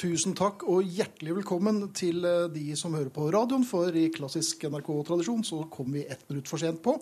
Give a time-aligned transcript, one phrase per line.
[0.00, 3.66] tusen takk og hjertelig velkommen til eh, de som hører på radioen.
[3.68, 6.96] For i klassisk NRK-tradisjon så kom vi ett minutt for sent på.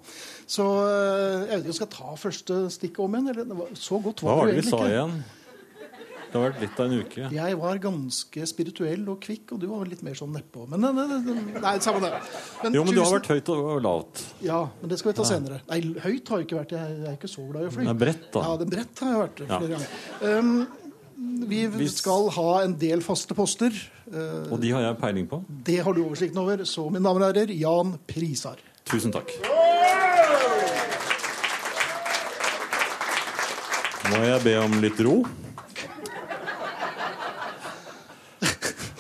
[0.51, 3.33] Så eh, jeg vet ikke om jeg skal ta første stikket om igjen.
[3.35, 5.19] Eller, var- så godt Hva var var det vi sa igjen?
[6.29, 7.29] Det har vært litt av en uke.
[7.33, 10.67] Jeg var ganske spirituell og kvikk, og du var litt mer sånn nedpå.
[10.69, 12.11] Men nei, nei, nei, nei samme det.
[12.67, 14.27] Men Jo, men du har vært høyt og lavt.
[14.45, 15.63] Ja, men det skal vi ta senere.
[15.71, 16.75] Nei, høyt har jeg ikke vært.
[16.77, 17.87] Jeg er ikke så glad i å fly.
[17.89, 18.43] Det er bredt, da.
[18.45, 19.79] Ja, det er bredt har jeg vært flere Ja.
[19.79, 20.37] ganger.
[20.43, 20.53] Um,
[21.19, 23.71] vi Hvis- skal ha en del faste poster.
[24.13, 25.45] Eh, Og de har jeg peiling på.
[25.65, 26.59] det har du oversikten over.
[26.65, 28.57] Så, mine damer og herrer, Jan Prisar.
[28.87, 29.29] Tusen takk.
[34.09, 35.19] Må jeg be om litt ro?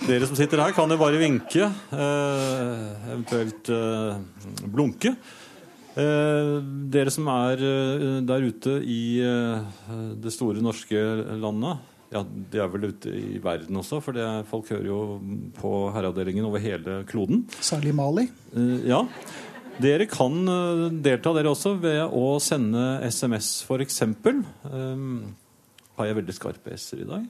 [0.08, 1.66] Dere som sitter her, kan jo bare vinke.
[1.92, 4.18] Eh, eventuelt eh,
[4.72, 5.14] blunke.
[5.98, 6.52] Eh,
[6.92, 9.60] dere som er eh, der ute i eh,
[10.22, 10.96] det store norske
[11.42, 11.78] landet
[12.12, 15.00] ja, De er vel ute i verden også, for det, folk hører jo
[15.58, 17.44] på Herreavdelingen over hele kloden.
[17.60, 18.28] Særlig Mali.
[18.54, 19.02] Eh, Ja.
[19.78, 24.00] Dere kan eh, delta dere også ved å sende SMS, f.eks.
[24.66, 25.36] Um,
[25.94, 27.28] har jeg veldig skarpe s-er i dag?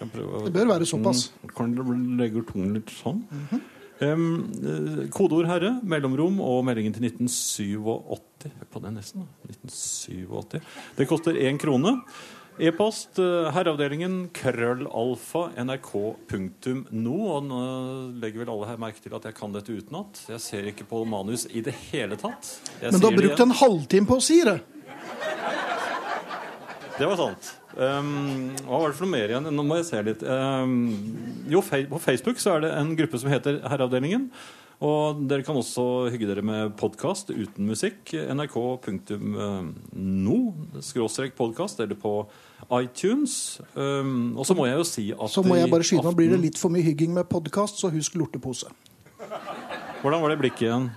[0.00, 1.28] Det bør være såpass.
[1.30, 1.82] Mm, Kan du
[2.18, 3.22] legge tungen litt sånn?
[4.00, 4.24] um,
[4.58, 7.78] eh, kodeord 'herre', mellomrom og meldingen til 1987.
[8.58, 9.28] Hør på den nesten.
[9.46, 10.60] 1987.
[10.96, 12.02] Det koster én krone.
[12.62, 17.16] E-post eh, herreavdelingen krøllalfa nrk.no.
[17.34, 17.62] Og nå
[18.22, 20.22] legger vel alle her merke til at jeg kan dette utenat.
[20.30, 22.52] Jeg ser ikke på manus i det hele tatt.
[22.78, 24.60] Jeg Men du har brukt en halvtime på å si det.
[26.94, 27.54] Det var sant.
[27.74, 29.48] Um, hva var det for noe mer igjen?
[29.50, 30.20] Nå må jeg se litt.
[30.22, 30.76] Um,
[31.50, 34.28] jo, på Facebook så er det en gruppe som heter Herreavdelingen.
[34.82, 38.10] Og dere kan også hygge dere med podkast uten musikk.
[38.34, 38.78] nrk.no
[40.82, 42.26] skråstrek podkast eller på
[42.80, 43.60] iTunes.
[43.74, 46.34] Um, og så må jeg jo si at Så må jeg bare skyte nå Blir
[46.34, 48.66] det litt for mye hygging med podkast, så husk lortepose.
[50.02, 50.90] Hvordan var det blikket igjen?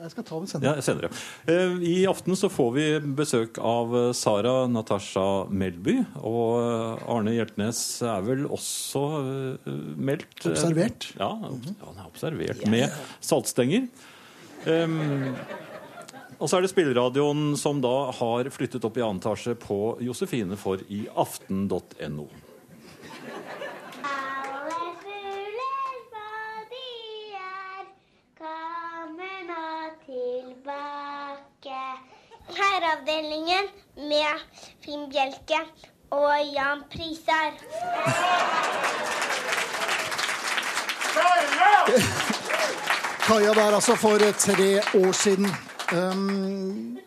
[0.00, 0.70] Jeg skal ta den senere.
[0.72, 1.10] Ja, senere.
[1.50, 2.84] Eh, I aften så får vi
[3.20, 5.98] besøk av eh, Sara Natasha Melby.
[6.24, 9.04] Og eh, Arne Hjeltnes er vel også
[10.00, 11.10] meldt Observert.
[11.20, 12.88] Ja, han er observert med
[13.20, 13.90] saltstenger.
[14.66, 15.36] Um,
[16.40, 20.56] og så er det spilleradioen som da har flyttet opp i annen etasje på Josefine
[20.60, 22.26] for i aften.no.
[24.00, 26.32] Alle fugler hva
[26.72, 26.86] de
[27.40, 27.90] er,
[28.40, 29.68] kommer nå
[30.06, 31.82] tilbake.
[32.60, 33.68] Herreavdelingen
[34.10, 34.44] med
[34.84, 35.60] Finn Bjelke
[36.12, 37.54] og Jan Prisar.
[43.26, 45.46] Kaja der, altså, for tre år siden.
[45.94, 46.98] Um,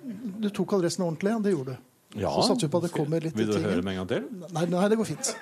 [0.44, 1.40] du tok adressen ordentlig, ja.
[1.44, 1.78] Det gjorde du.
[2.20, 4.10] Ja, Så satser vi på at det kommer litt Vil du høre med en gang
[4.10, 4.26] til?
[4.54, 5.36] Nei, nei, det går fint.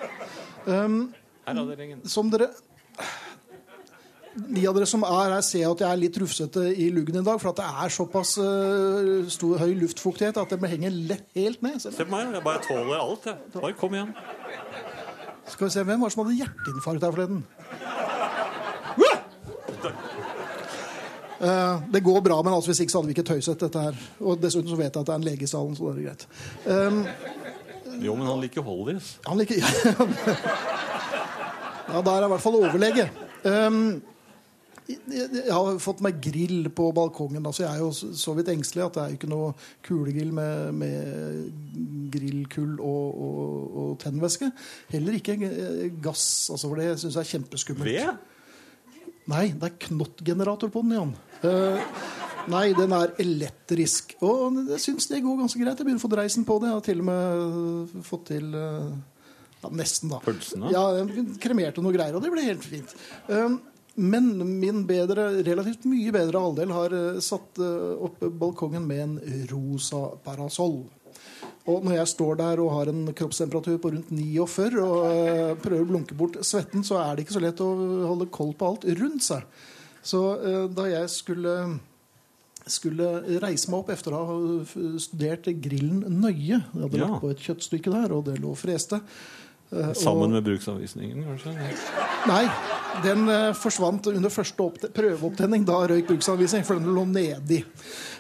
[0.68, 2.04] Herreavdelingen.
[2.08, 2.52] Som dere
[4.32, 7.24] De av dere som er her, ser at jeg er litt rufsete i luggen i
[7.26, 7.40] dag.
[7.42, 11.82] For at det er såpass uh, stor, høy luftfuktighet at det henger lett, helt ned.
[11.84, 13.28] Se på meg, jeg bare tåler alt.
[13.28, 13.52] Jeg.
[13.58, 14.14] Bare kom igjen.
[15.52, 17.44] skal vi se, Hvem var det som hadde hjerteinfarkt her forleden?
[21.42, 24.02] Uh, det går bra, men altså, hvis ikke så hadde vi ikke tøyset dette her.
[24.22, 26.12] Og dessuten så vet jeg at det er en lege i salen, så det er
[26.12, 26.28] greit.
[26.70, 27.06] Um,
[28.02, 29.18] Jo, men han liker Hollies.
[29.28, 29.60] Han liker
[31.92, 33.10] Ja, da er i hvert fall overlege.
[33.44, 34.00] Um,
[35.12, 37.46] jeg har fått meg grill på balkongen.
[37.46, 39.52] Altså, jeg er jo så vidt engstelig at det er jo ikke noe
[39.86, 44.52] kulegrill med, med grillkull og, og, og tennvæske.
[44.92, 47.92] Heller ikke eh, gass, altså, for det syns jeg er kjempeskummelt.
[47.92, 48.28] Ved?
[49.32, 51.14] Nei, det er knottgenerator på den, Jan.
[51.42, 51.80] Uh,
[52.52, 54.16] nei, den er elektrisk.
[54.26, 55.78] Og jeg syns det går ganske greit.
[55.78, 56.72] Jeg begynner å få dreisen på det.
[56.72, 58.92] Jeg har til og med fått til eh,
[59.62, 60.20] ja, Nesten, da.
[60.26, 60.72] Pølsene?
[60.74, 60.84] Ja,
[61.42, 62.96] kremerte noe greier, og det ble helt fint.
[63.30, 63.60] Um,
[64.02, 69.46] men min bedre, relativt mye bedre halvdel har eh, satt eh, opp balkongen med en
[69.52, 70.82] rosa parasoll.
[71.70, 75.86] Og når jeg står der og har en kroppstemperatur på rundt 49 og eh, prøver
[75.86, 77.70] å blunke bort svetten, så er det ikke så lett å
[78.10, 79.46] holde koll på alt rundt seg.
[80.02, 80.20] Så
[80.74, 81.52] da jeg skulle
[82.66, 84.36] skulle reise meg opp etter å ha
[85.02, 86.58] studert grillen nøye.
[86.58, 89.02] Jeg hadde lagt på et kjøttstykke der, og det lå og freste.
[89.72, 91.54] Eh, Sammen med bruksanvisningen, kanskje?
[92.28, 92.44] Nei,
[93.06, 95.64] den eh, forsvant under første oppte- prøveopptenning.
[95.68, 97.62] Da røyk bruksanvisning, for den lå nedi.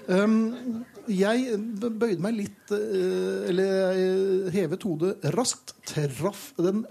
[0.08, 3.68] Um, jeg bøyde meg litt eh, Eller
[3.98, 5.76] jeg hevet hodet raskt.
[5.92, 6.86] Traff den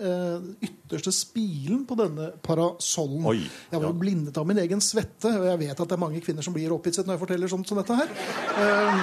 [0.61, 3.25] ytterste spilen på denne parasollen.
[3.33, 4.01] Oi, jeg var jo ja.
[4.03, 6.77] blindet av min egen svette, og jeg vet at det er mange kvinner som blir
[6.77, 8.13] opphisset når jeg forteller sånt som dette her.
[8.61, 9.03] Um,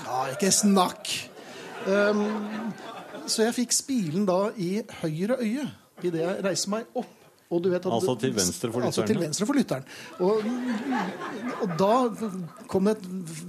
[0.00, 1.12] ja, ikke snakk.
[1.84, 2.24] Um,
[3.26, 5.70] så jeg fikk spilen da i høyre øye
[6.02, 7.06] idet jeg reiser meg opp.
[7.54, 9.84] Og du vet at, Altså til venstre for Altså til venstre for lytteren.
[10.18, 10.36] Og,
[11.62, 12.08] og da
[12.72, 13.04] kom det et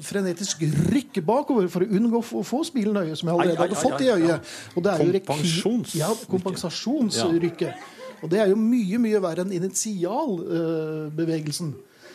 [0.05, 0.61] frenetisk
[0.91, 4.01] rykk bakover for å unngå å få- spilen i øyet, som jeg allerede hadde fått
[4.05, 4.39] i øyet.
[4.75, 7.73] Og det er jo Kompensjons- Ja, kompensasjonsrykket.
[8.21, 11.69] Og det er jo mye, mye verre enn initialbevegelsen.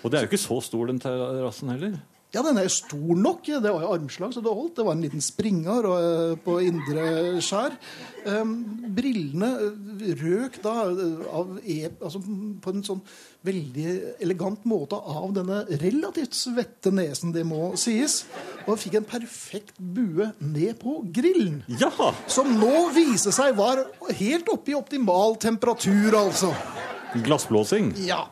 [0.04, 1.92] Og det er jo ikke så stor, den terrassen heller.
[2.30, 3.42] Ja, den er jo stor nok.
[3.42, 4.76] Det var jo armslag, så det holdt.
[4.78, 7.06] Det var en liten springer eh, på indre
[7.42, 7.74] skjær.
[8.22, 8.52] Um,
[8.94, 12.20] brillene eh, røk da eh, av altså,
[12.62, 13.00] på en sånn
[13.48, 18.20] veldig elegant måte av denne relativt svette nesen, det må sies.
[18.68, 21.64] Og fikk en perfekt bue ned på grillen.
[21.80, 22.12] Ja!
[22.30, 23.82] Som nå viser seg var
[24.20, 26.52] helt oppe i optimal temperatur, altså.
[27.26, 27.90] Glassblåsing.
[28.06, 28.22] Ja.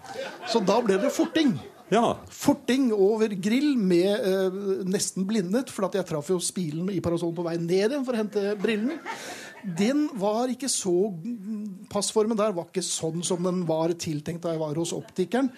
[0.46, 1.56] Så da ble det forting.
[1.92, 2.18] Ja.
[2.28, 7.36] Forting over grill med eh, nesten blindet, for at jeg traff jo spilen i parasollen
[7.38, 8.98] på vei ned igjen for å hente brillene.
[9.78, 10.92] Den var ikke så
[11.90, 15.48] Passformen der var ikke sånn som den var tiltenkt da jeg var hos optikeren.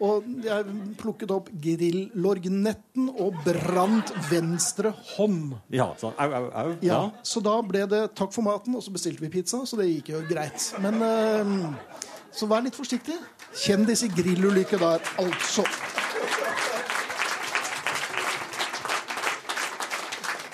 [0.00, 5.58] Og jeg plukket opp grillorgnetten og brant venstre hånd.
[5.74, 5.90] ja.
[6.00, 6.72] Så, au, au, au.
[6.86, 9.90] Ja, Så da ble det takk for maten, og så bestilte vi pizza, så det
[9.90, 10.70] gikk jo greit.
[10.80, 11.54] Men eh,
[12.32, 13.18] så vær litt forsiktig.
[13.50, 15.64] Kjendis i grillulykke der, altså.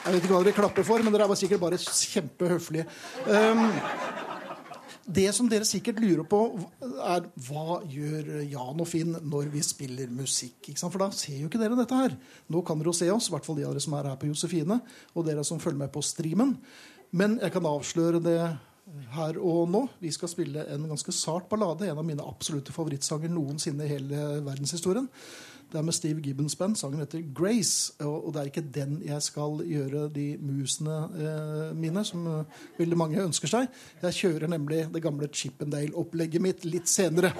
[0.06, 2.84] Jeg vet ikke hva dere klapper for, men dere er sikkert bare kjempehøflige.
[3.26, 3.64] Um,
[5.06, 6.40] det som dere sikkert lurer på,
[6.82, 10.72] er hva gjør Jan og Finn når vi spiller musikk?
[10.78, 12.14] For da ser jo ikke dere dette her.
[12.50, 14.18] Nå kan dere jo se oss, i hvert fall de av dere som er her
[14.20, 14.80] på Josefine,
[15.14, 16.56] og dere som følger med på streamen.
[17.14, 18.40] Men jeg kan avsløre det
[19.16, 19.82] her og nå.
[20.00, 24.24] Vi skal spille en ganske sart ballade, en av mine absolutte favorittsanger noensinne i hele
[24.46, 25.08] verdenshistorien.
[25.66, 26.76] Det er med Steve Gibbons band.
[26.76, 28.04] Sangen heter 'Grace'.
[28.06, 32.44] Og det er ikke den jeg skal gjøre de musene eh, mine, som eh,
[32.78, 33.66] veldig mange ønsker seg.
[34.02, 37.32] Jeg kjører nemlig det gamle Chippendale-opplegget mitt litt senere.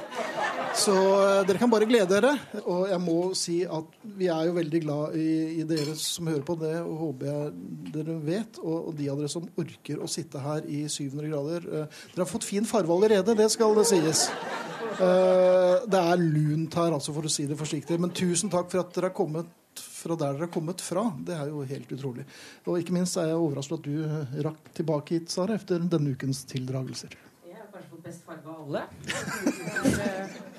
[0.77, 2.35] Så eh, dere kan bare glede dere.
[2.65, 5.29] Og jeg må si at vi er jo veldig glad i,
[5.63, 7.53] i dere som hører på det, og håper jeg
[7.95, 8.61] dere vet.
[8.63, 11.67] Og, og de av dere som orker å sitte her i 700 grader.
[11.67, 14.27] Eh, dere har fått fin farve allerede, det skal det sies.
[14.97, 17.99] Eh, det er lunt her, altså, for å si det forsiktig.
[18.03, 21.07] Men tusen takk for at dere har kommet fra der dere har kommet fra.
[21.25, 22.27] Det er jo helt utrolig.
[22.69, 26.45] Og ikke minst er jeg overrasket at du rakk tilbake hit, Sara, efter denne ukens
[26.53, 27.17] tildragelser.
[27.49, 30.47] Jeg har kanskje fått best farge av alle.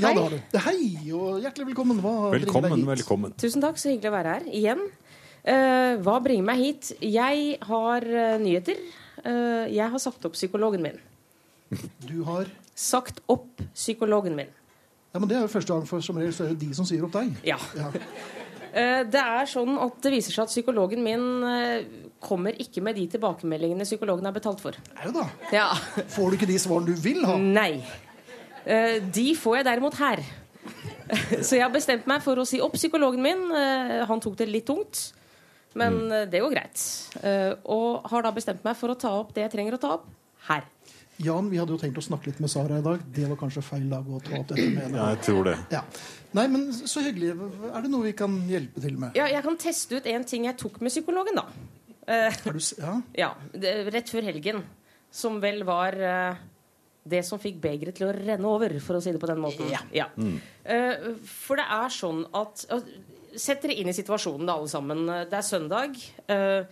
[0.00, 0.14] Ja, Hei.
[0.16, 0.58] det har du.
[0.64, 1.98] Hei, og hjertelig velkommen.
[2.00, 2.88] Hva bringer deg Velkommen, hit?
[2.88, 3.32] velkommen.
[3.40, 4.80] Tusen takk, så hyggelig å være her igjen.
[5.42, 6.92] Uh, hva bringer meg hit?
[7.04, 8.78] Jeg har uh, nyheter.
[9.20, 11.00] Uh, jeg har sagt opp psykologen min.
[12.08, 14.48] Du har Sagt opp psykologen min.
[15.12, 16.86] Ja, men Det er jo første gang, for som regel så er det de som
[16.88, 17.34] sier opp deg.
[17.44, 17.58] Ja.
[17.76, 17.90] Ja.
[18.72, 21.26] Eh, det er sånn at det viser seg at psykologen min
[22.24, 24.78] kommer ikke med de tilbakemeldingene psykologen er betalt for.
[24.96, 25.26] Nei det da.
[25.52, 25.66] Ja.
[26.16, 27.36] Får du ikke de svarene du vil ha?
[27.36, 27.82] Nei.
[28.66, 30.22] Eh, de får jeg derimot her.
[31.42, 33.48] Så jeg har bestemt meg for å si opp psykologen min.
[33.52, 35.12] Eh, Han tok det litt tungt,
[35.74, 36.84] men eh, det går greit.
[37.22, 39.90] Eh, Og har da bestemt meg for å ta opp det jeg trenger å ta
[39.98, 40.06] opp,
[40.48, 40.62] her.
[41.22, 43.02] Jan, vi hadde jo tenkt å snakke litt med Sara i dag.
[43.14, 44.94] Det var kanskje feil dag å ta opp dette med.
[44.96, 45.56] Ja, jeg tror det.
[45.70, 45.82] Ja.
[46.34, 47.34] Nei, men så hyggelig.
[47.68, 49.12] Er det noe vi kan hjelpe til med?
[49.18, 51.44] Ja, jeg kan teste ut en ting jeg tok med psykologen, da.
[52.46, 52.96] Du, s- ja?
[53.26, 54.64] Ja, det, Rett før helgen.
[55.12, 55.94] Som vel var
[57.02, 59.72] det som fikk begeret til å renne over, for å si det på den måten.
[59.94, 60.06] Ja.
[60.64, 62.84] Eh, for det er sånn at uh,
[63.32, 65.06] Sett dere inn i situasjonen, da, alle sammen.
[65.08, 65.94] Det er søndag.
[66.28, 66.68] Uh,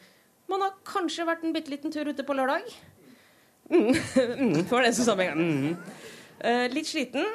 [0.53, 2.67] man har kanskje vært en bitte liten tur ute på lørdag.
[3.71, 3.95] Mm.
[4.43, 5.47] mm, det som sa med en gang.
[5.47, 6.11] Mm.
[6.41, 7.27] Eh, litt sliten.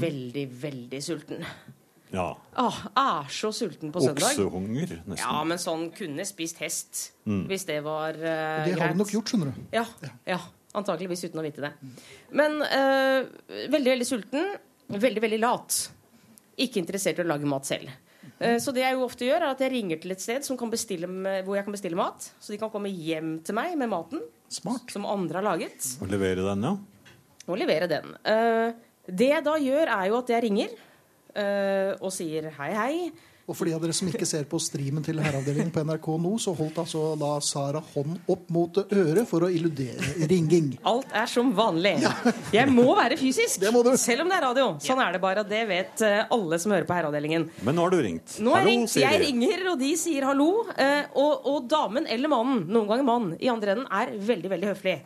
[0.00, 1.44] Veldig, veldig sulten.
[2.10, 2.32] Ja.
[2.58, 4.32] Ah, er så sulten på søndag.
[4.32, 5.20] Oksehunger, nesten.
[5.20, 7.02] Ja, men sånn kunne spist hest.
[7.24, 9.60] Hvis det var eh, Det har du nok gjort, skjønner du.
[9.74, 9.84] Ja,
[10.26, 10.40] ja.
[10.78, 11.72] Antakeligvis uten å vite det.
[12.36, 13.24] Men eh,
[13.72, 14.52] veldig, veldig sulten.
[14.90, 15.80] Veldig, veldig lat.
[16.60, 17.90] Ikke interessert i å lage mat selv.
[18.38, 20.58] Eh, så det jeg jo ofte gjør, er at jeg ringer til et sted som
[20.60, 22.30] kan bestille, med- hvor jeg kan bestille mat.
[22.40, 24.90] Så de kan komme hjem til meg med maten Smart.
[24.92, 26.76] som andre har laget, Og levere den, ja.
[27.48, 28.14] og levere den.
[28.24, 28.72] Eh,
[29.10, 30.70] det jeg da gjør, er jo at jeg ringer
[31.34, 33.10] eh, og sier hei, hei.
[33.50, 36.30] Og for de av dere som ikke ser på streamen til Herreavdelingen på NRK nå,
[36.38, 40.68] så holdt altså da Sara hånd opp mot øret for å illudere ringing.
[40.86, 41.96] Alt er som vanlig.
[42.54, 43.90] Jeg må være fysisk, Det må du.
[43.98, 44.68] selv om det er radio.
[44.84, 47.48] Sånn er det bare, og det vet eh, alle som hører på Herreavdelingen.
[47.66, 48.36] Men nå har du ringt.
[48.38, 50.48] Nå har jeg ringt, sier jeg ringer, og de sier hallo.
[50.78, 54.70] eh, Og, og damen eller mannen, noen ganger mann, i andre enden er veldig, veldig
[54.70, 54.96] høflig.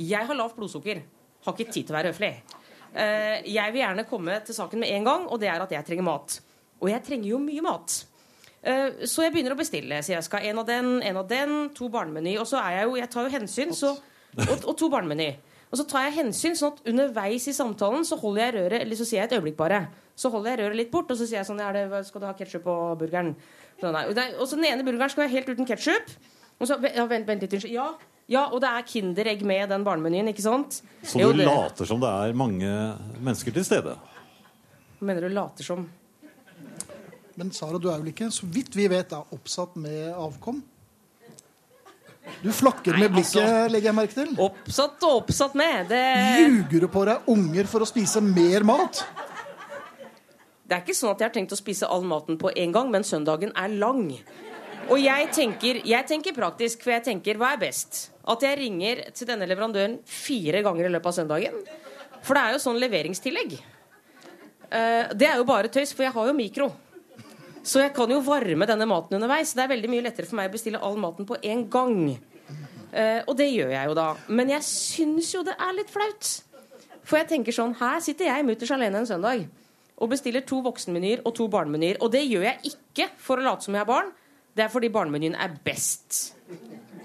[0.00, 1.02] Jeg har lavt blodsukker.
[1.44, 2.32] Har ikke tid til å være høflig.
[2.96, 5.84] Eh, Jeg vil gjerne komme til saken med en gang, og det er at jeg
[5.92, 6.40] trenger mat.
[6.82, 8.04] Og jeg trenger jo mye mat.
[8.62, 10.02] Eh, Så jeg begynner å bestille.
[10.02, 12.36] Så jeg skal en av den, en av den, to barnemeny.
[12.40, 13.94] Og så er jeg jo, jeg tar jo hensyn, så,
[14.38, 15.34] og, og to barnemeny.
[15.70, 18.94] Og så tar jeg hensyn, sånn at underveis i samtalen så holder jeg røret Eller
[18.96, 19.80] så sier jeg et øyeblikk bare.
[20.14, 22.34] Så holder jeg røret litt bort, og så sier jeg sånn det, Skal du ha
[22.38, 23.34] ketsjup på burgeren?
[23.80, 24.04] Så, nei.
[24.06, 26.12] Og, så den ene burgeren skal være helt uten ketsjup.
[26.60, 27.74] Og så ja, vent, vent litt, unnskyld.
[27.74, 27.88] Ja,
[28.30, 30.78] ja, og det er Kinderegg med den barnemenyen, ikke sant?
[31.02, 32.70] Så Jo, du det- later som det er mange
[33.20, 33.96] mennesker til stede?
[35.00, 35.88] Mener du later som
[37.36, 40.62] Men Sara, du er vel ikke, så vidt vi vet, er oppsatt med avkom?
[42.40, 44.30] Du flakker med blikket, altså- legger jeg merke til.
[44.40, 45.88] Oppsatt og oppsatt med.
[45.88, 46.02] Det,
[46.40, 49.04] Ljuger du på deg unger for å spise mer mat?
[50.64, 52.90] det er ikke sånn at jeg har tenkt å spise all maten på en gang,
[52.90, 54.18] men søndagen er lang.
[54.88, 58.10] Og jeg tenker, jeg tenker praktisk, for jeg tenker hva er best?
[58.26, 61.60] At jeg ringer til denne leverandøren fire ganger i løpet av søndagen?
[62.22, 63.58] For det er jo sånn leveringstillegg.
[64.70, 66.72] Eh, det er jo bare tøys, for jeg har jo mikro.
[67.64, 69.54] Så jeg kan jo varme denne maten underveis.
[69.56, 72.00] Det er veldig mye lettere for meg å bestille all maten på en gang.
[72.92, 74.08] Eh, og det gjør jeg jo da.
[74.28, 76.32] Men jeg syns jo det er litt flaut.
[77.04, 79.46] For jeg tenker sånn, her sitter jeg mutters alene en søndag
[79.94, 82.00] og bestiller to voksenmenyer og to barnemenyer.
[82.04, 84.12] Og det gjør jeg ikke for å late som jeg har barn.
[84.54, 86.34] Det er fordi barnemenyen er best.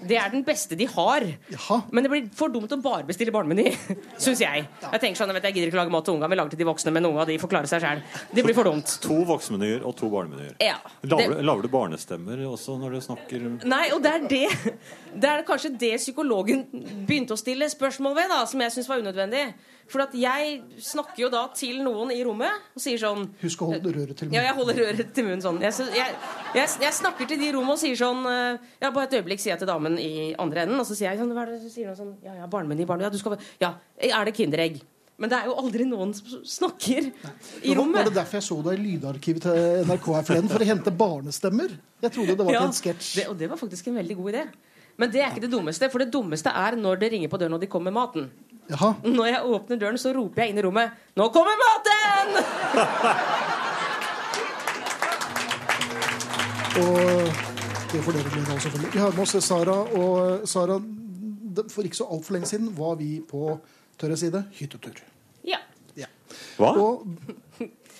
[0.08, 1.24] Det er den beste de har.
[1.52, 1.80] Jaha.
[1.92, 3.72] Men det blir for dumt å bare bestille barnemeny,
[4.22, 4.66] syns jeg.
[4.84, 6.62] Jeg tenker sånn, jeg vet jeg gidder ikke lage mat til unga, vi lager til
[6.62, 8.02] de voksne, men unga de får klare seg sjøl.
[8.32, 8.94] Det blir for dumt.
[9.04, 10.54] To voksenmenyer og to barnemenyer.
[10.64, 10.78] Ja.
[11.10, 14.46] Lager du barnestemmer også når du snakker Nei, og det er det
[15.20, 16.64] Det er kanskje det psykologen
[17.08, 19.44] begynte å stille spørsmål ved, da, som jeg syns var unødvendig.
[19.90, 23.72] For at jeg snakker jo da til noen i rommet og sier sånn Husk å
[23.72, 24.46] holde røret til Ja, munnen.
[24.46, 25.58] jeg holder røret til munnen sånn.
[25.64, 26.14] Jeg, jeg,
[26.54, 29.42] jeg, jeg snakker til de i rommet og sier sånn eh, Ja, bare et øyeblikk,
[29.42, 30.78] sier jeg til damen i andre enden.
[30.78, 32.80] Og så sier jeg sånn Hva er det så sier hun sånn Ja, ja, barnemenn
[32.84, 34.80] i barnet Ja, du skal Ja, er det Kinderegg?
[35.20, 37.10] Men det er jo aldri noen som snakker
[37.60, 37.98] i rommet.
[37.98, 40.48] Var det derfor jeg så deg i lydarkivet til NRK her forleden?
[40.48, 41.74] For å hente barnestemmer?
[42.00, 43.10] Jeg trodde det var til en sketsj.
[43.28, 44.46] og det var faktisk en veldig god idé.
[44.96, 47.52] Men det er ikke det dummeste, for det dummeste er når det ringer på døren
[47.56, 48.30] og de kommer med maten.
[48.70, 48.92] Jaha.
[49.04, 52.34] Når jeg åpner døren, så roper jeg inn i rommet 'Nå kommer maten!'
[56.80, 56.86] Og
[57.90, 58.92] det får dere glede av, selvfølgelig.
[58.94, 59.78] Vi har med oss Sara.
[59.98, 60.76] Og Sara,
[61.74, 63.40] for ikke så altfor lenge siden var vi på
[63.98, 64.94] tørre side hyttetur.
[65.44, 65.58] Ja.
[65.98, 66.06] Ja.
[66.60, 66.70] Hva?
[66.78, 67.06] Og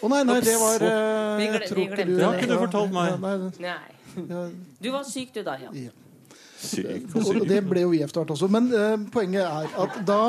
[0.00, 2.22] Å nei, nei, det var eh, Vi gle- vi ikke glemte du det.
[2.22, 3.06] Ja, kunne du fortalt meg?
[3.10, 3.34] Ja, nei,
[4.30, 4.46] Nei.
[4.80, 5.58] Du var syk, du, da.
[5.60, 5.68] Ja.
[5.76, 5.90] ja.
[6.60, 7.44] Syk og syk.
[7.48, 8.48] det ble jo vi etter hvert også.
[8.52, 10.22] Men eh, poenget er at da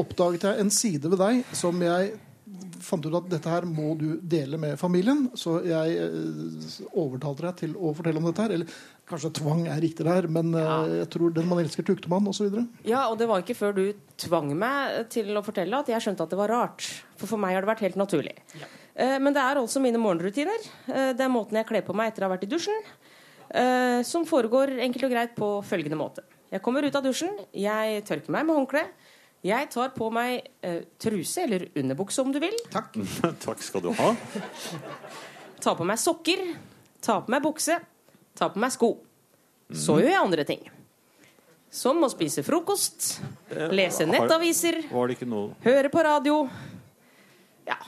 [0.00, 2.12] oppdaget jeg en side ved deg som jeg
[2.82, 5.26] fant ut at dette her må du dele med familien.
[5.38, 8.54] Så jeg eh, overtalte deg til å fortelle om dette her.
[8.56, 8.72] Eller
[9.12, 12.48] kanskje tvang er riktig der, men eh, jeg tror den man elsker, tukter man, osv.
[12.88, 13.84] ja, og det var ikke før du
[14.22, 16.86] tvang meg til å fortelle at jeg skjønte at det var rart.
[17.20, 18.34] For for meg har det vært helt naturlig.
[18.94, 20.66] Eh, Men det er altså mine morgenrutiner.
[20.88, 22.82] Eh, Det er måten jeg kler på meg etter å ha vært i dusjen.
[23.52, 26.24] Eh, Som foregår enkelt og greit på følgende måte.
[26.52, 28.84] Jeg kommer ut av dusjen, jeg tørker meg med håndkle.
[29.42, 32.54] Jeg tar på meg uh, truse, eller underbukse om du vil.
[32.70, 32.94] Takk.
[33.46, 34.12] Takk skal du ha.
[35.62, 36.44] Ta på meg sokker,
[37.02, 37.80] ta på meg bukse,
[38.38, 38.92] ta på meg sko.
[39.72, 40.62] Så gjør jeg andre ting.
[41.72, 43.22] Som å spise frokost,
[43.72, 46.42] lese nettaviser, Var det ikke noe høre på radio.
[47.66, 47.78] Ja.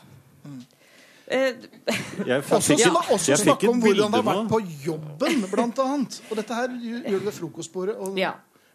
[1.29, 1.55] Eh,
[2.29, 6.19] Jeg Også, fikk, også jeg snakke om hvordan det har vært på jobben, blant annet.
[6.31, 7.97] Og dette her gjør du ved frokostbordet.
[7.97, 8.35] Og Ja.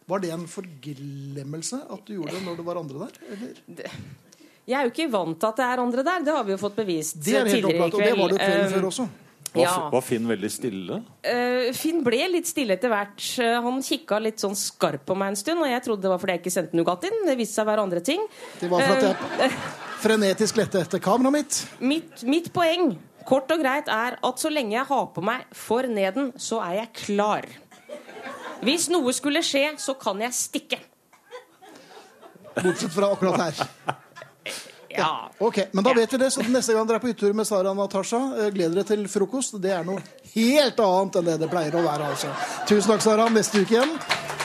[0.09, 3.17] Var det en forglemmelse at du gjorde det når det var andre der?
[3.29, 3.91] Eller?
[4.65, 6.23] jeg er jo ikke vant til at det er andre der.
[6.25, 7.93] Det har vi jo fått bevist Det er helt tidligere i kveld.
[7.93, 9.05] og det var det jo kvelden Eh, før også.
[9.53, 9.89] Var, ja.
[9.89, 10.97] var Finn veldig stille?
[11.25, 13.21] Uh, Finn ble litt stille etter hvert.
[13.41, 16.21] Eh, Han kikka litt sånn skarp på meg en stund, og jeg trodde det var
[16.21, 17.21] fordi jeg ikke sendte Nugattien.
[17.25, 18.25] Det viste seg å være andre ting.
[18.59, 19.15] Det var for at jeg...
[19.41, 19.51] jeg
[19.99, 21.59] frenetisk lette etter kameraet mitt.
[21.79, 22.93] Mitt, mitt poeng,
[23.27, 26.81] kort og greit, er at så lenge jeg har på meg for neden, så er
[26.81, 27.49] jeg klar.
[28.65, 30.79] Hvis noe skulle skje, så kan jeg stikke.
[32.59, 33.65] Bortsett fra akkurat her.
[34.89, 35.31] Ja.
[35.37, 36.31] Ok, Men da vet vi det.
[36.33, 39.03] Så neste gang dere er på hyttetur med Sara og Natasha, Gleder gled dere til
[39.07, 39.59] frokost.
[39.61, 40.01] Det er noe
[40.33, 42.09] helt annet enn det det pleier å være.
[42.09, 42.31] altså.
[42.67, 43.29] Tusen takk, Sara.
[43.31, 43.93] Neste uke igjen.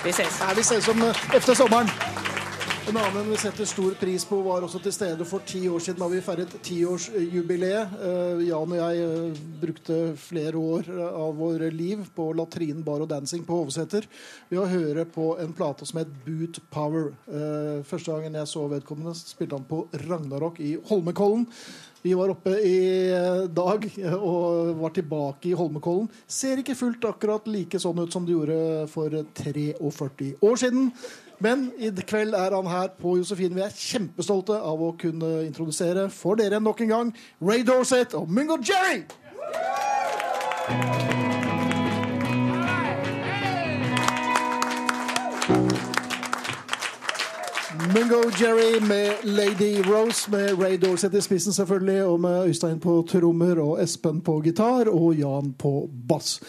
[0.05, 0.43] Vi ses.
[0.45, 1.89] Ja, vi ses om etter efter sommeren.
[2.85, 6.03] En annen vi setter stor pris på, var også til stede for ti år siden
[6.03, 7.95] da vi feiret tiårsjubileet.
[7.97, 13.07] Uh, Jan og jeg eh, brukte flere år eh, av våre liv på latrinen, bar
[13.07, 14.05] og dancing på Hovseter
[14.51, 17.09] ved å høre på en plate som het Boot Power.
[17.25, 21.49] Eh, første gangen jeg så vedkommende, spilte han på Ragnarok i Holmenkollen.
[22.05, 22.79] Vi var oppe i
[23.17, 26.11] eh, dag eh, og var tilbake i Holmenkollen.
[26.29, 28.59] Ser ikke fullt akkurat like sånn ut som det gjorde
[28.93, 30.91] for 43 år siden.
[31.39, 33.55] Men i kveld er han her på Josefine.
[33.55, 37.13] Vi er kjempestolte av å kunne introdusere for dere nok en gang
[37.43, 39.05] Ray Dorset og Mungo Jerry!
[47.95, 53.07] Mungo Jerry med Lady Rose, med Ray Dorset i spissen selvfølgelig, og med Øystein på
[53.09, 56.41] trommer og Espen på gitar og Jan på bass.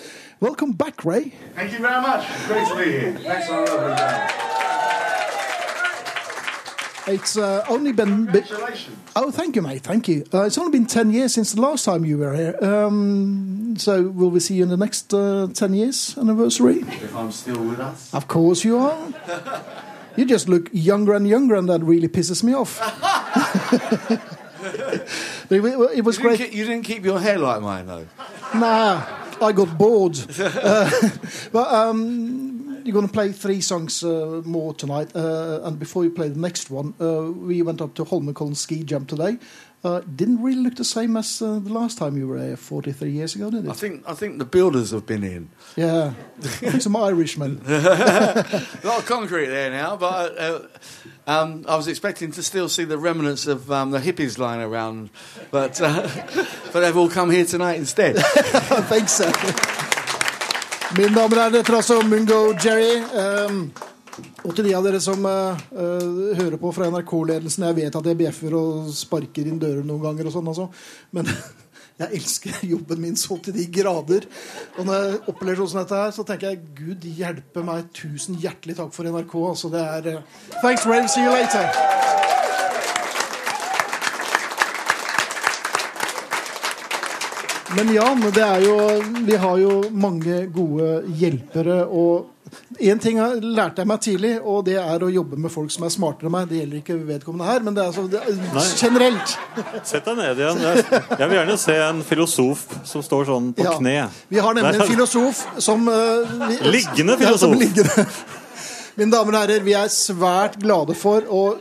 [0.41, 1.31] Welcome back, Ray.
[1.55, 2.23] Thank you very much.
[2.47, 3.13] Great to be here.
[3.23, 4.44] Thanks.
[7.07, 8.25] It's uh, only been...
[8.25, 8.97] Congratulations.
[9.15, 9.81] Oh, thank you, mate.
[9.83, 10.25] Thank you.
[10.33, 12.55] Uh, it's only been 10 years since the last time you were here.
[12.61, 16.79] Um, so will we see you in the next uh, 10 years anniversary?
[16.79, 18.13] If I'm still with us.
[18.13, 18.97] Of course you are.
[20.17, 22.79] You just look younger and younger, and that really pisses me off.
[25.49, 26.37] It it was You great.
[26.39, 28.07] keep, you didn't keep your hair like mine, though.
[28.55, 29.03] Nah,
[29.41, 30.17] I got bored.
[30.39, 30.89] Uh,
[31.51, 32.54] but um,
[32.85, 35.15] you're going to play three songs uh, more tonight.
[35.15, 38.83] Uh, and before you play the next one, uh, we went up to Holmenkollen ski
[38.83, 39.39] jump today.
[39.83, 43.09] Uh, didn't really look the same as uh, the last time you were here 43
[43.09, 43.69] years ago, did it?
[43.69, 45.49] I think I think the builders have been in.
[45.75, 46.13] Yeah,
[46.79, 47.61] some Irishmen.
[47.67, 50.59] A lot of concrete there now, but uh,
[51.27, 55.11] um, I was expecting to still see the remnants of um, the hippies lying around,
[55.51, 56.01] but uh,
[56.73, 58.17] but they've all come here tonight instead.
[58.25, 59.31] I think so.
[60.93, 62.99] Mine damer og dette er altså Mungo Jerry.
[63.49, 63.63] Um,
[64.45, 68.07] og til de av dere som uh, uh, hører på fra NRK-ledelsen Jeg vet at
[68.07, 70.67] jeg bjeffer og sparker inn dører noen ganger, og sånn altså.
[71.17, 71.27] men
[72.01, 74.29] jeg elsker jobben min så til de grader.
[74.77, 77.89] Og når jeg opplever sånn dette her, så tenker jeg Gud hjelpe meg.
[77.97, 79.37] Tusen hjertelig takk for NRK.
[79.55, 81.07] Altså, det er uh, Thanks, Ray.
[81.09, 82.43] See you later.
[87.75, 88.75] Men Jan, det er jo,
[89.27, 91.81] vi har jo mange gode hjelpere.
[91.87, 92.31] og
[92.79, 95.83] Én ting jeg lærte jeg meg tidlig, og det er å jobbe med folk som
[95.87, 96.47] er smartere enn meg.
[96.47, 99.33] Det gjelder ikke vedkommende her, men det er, så, det er generelt.
[99.83, 100.61] Sett deg ned igjen.
[100.63, 100.85] Jeg,
[101.19, 103.75] jeg vil gjerne se en filosof som står sånn på Ja.
[103.81, 103.95] kne.
[104.31, 107.59] Vi har nemlig Der- en filosof som uh, vi, Liggende Ja, som filosof.
[107.59, 108.07] liggende.
[108.95, 111.57] Mine damer og herrer, vi er svært glade for og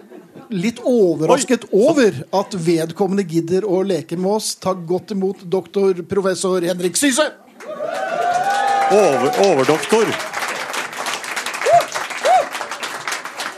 [0.54, 4.54] litt overrasket over at vedkommende gidder å leke med oss.
[4.60, 7.26] Ta godt imot doktor professor Henrik Syse.
[8.94, 10.12] Over, overdoktor.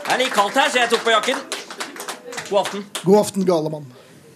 [0.07, 1.41] Det er litt kaldt her, så jeg tok på jakken.
[2.47, 2.85] God aften.
[3.03, 3.89] God aften, galemann.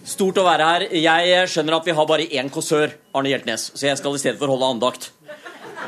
[0.06, 0.84] Stort å være her.
[0.98, 4.40] Jeg skjønner at vi har bare én kåsør, Arne Hjeltnes, så jeg skal i stedet
[4.40, 5.10] for holde andakt.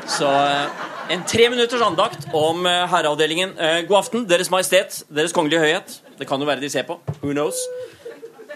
[0.09, 3.53] Så eh, en tre minutters andakt om eh, herreavdelingen.
[3.57, 5.99] Eh, God aften, Deres Majestet, Deres Kongelige Høyhet.
[6.19, 6.97] Det kan jo være de ser på.
[7.21, 7.59] Who knows?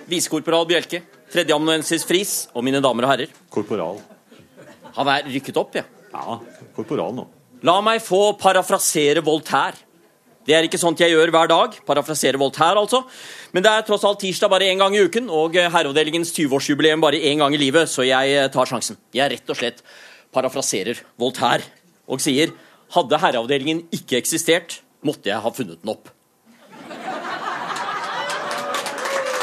[0.09, 1.01] Visekorporal Bjelke,
[1.33, 3.35] tredjeamanuensis Friis og mine damer og herrer.
[3.53, 3.99] Korporal.
[4.95, 5.85] Han er rykket opp, ja.
[6.13, 6.39] Ja,
[6.75, 7.27] korporal nå.
[7.67, 9.77] La meg få parafrasere Voltaire.
[10.47, 11.75] Det er ikke sånt jeg gjør hver dag.
[11.85, 13.03] Parafrasere Voltaire, altså.
[13.53, 17.19] Men det er tross alt tirsdag bare én gang i uken, og herreavdelingens 20-årsjubileum bare
[17.21, 18.97] én gang i livet, så jeg eh, tar sjansen.
[19.13, 19.83] Jeg rett og slett
[20.33, 21.67] parafraserer Voltaire
[22.09, 22.55] og sier
[22.95, 26.09] hadde herreavdelingen ikke eksistert, måtte jeg ha funnet den opp.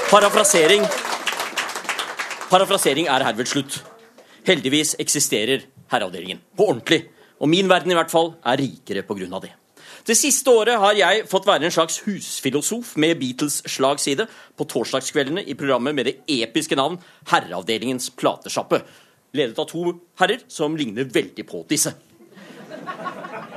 [0.06, 0.84] Parafrasering
[2.46, 3.80] Parafrasering er herved slutt.
[4.46, 6.38] Heldigvis eksisterer herreavdelingen.
[6.54, 7.08] På ordentlig.
[7.42, 9.50] Og min verden i hvert fall er rikere av det.
[10.06, 15.42] Det siste året har jeg fått være en slags husfilosof med Beatles slagside på torsdagskveldene
[15.42, 18.84] i programmet med det episke navn Herreavdelingens platesjappe.
[19.34, 19.90] Ledet av to
[20.20, 21.96] herrer som ligner veldig på disse.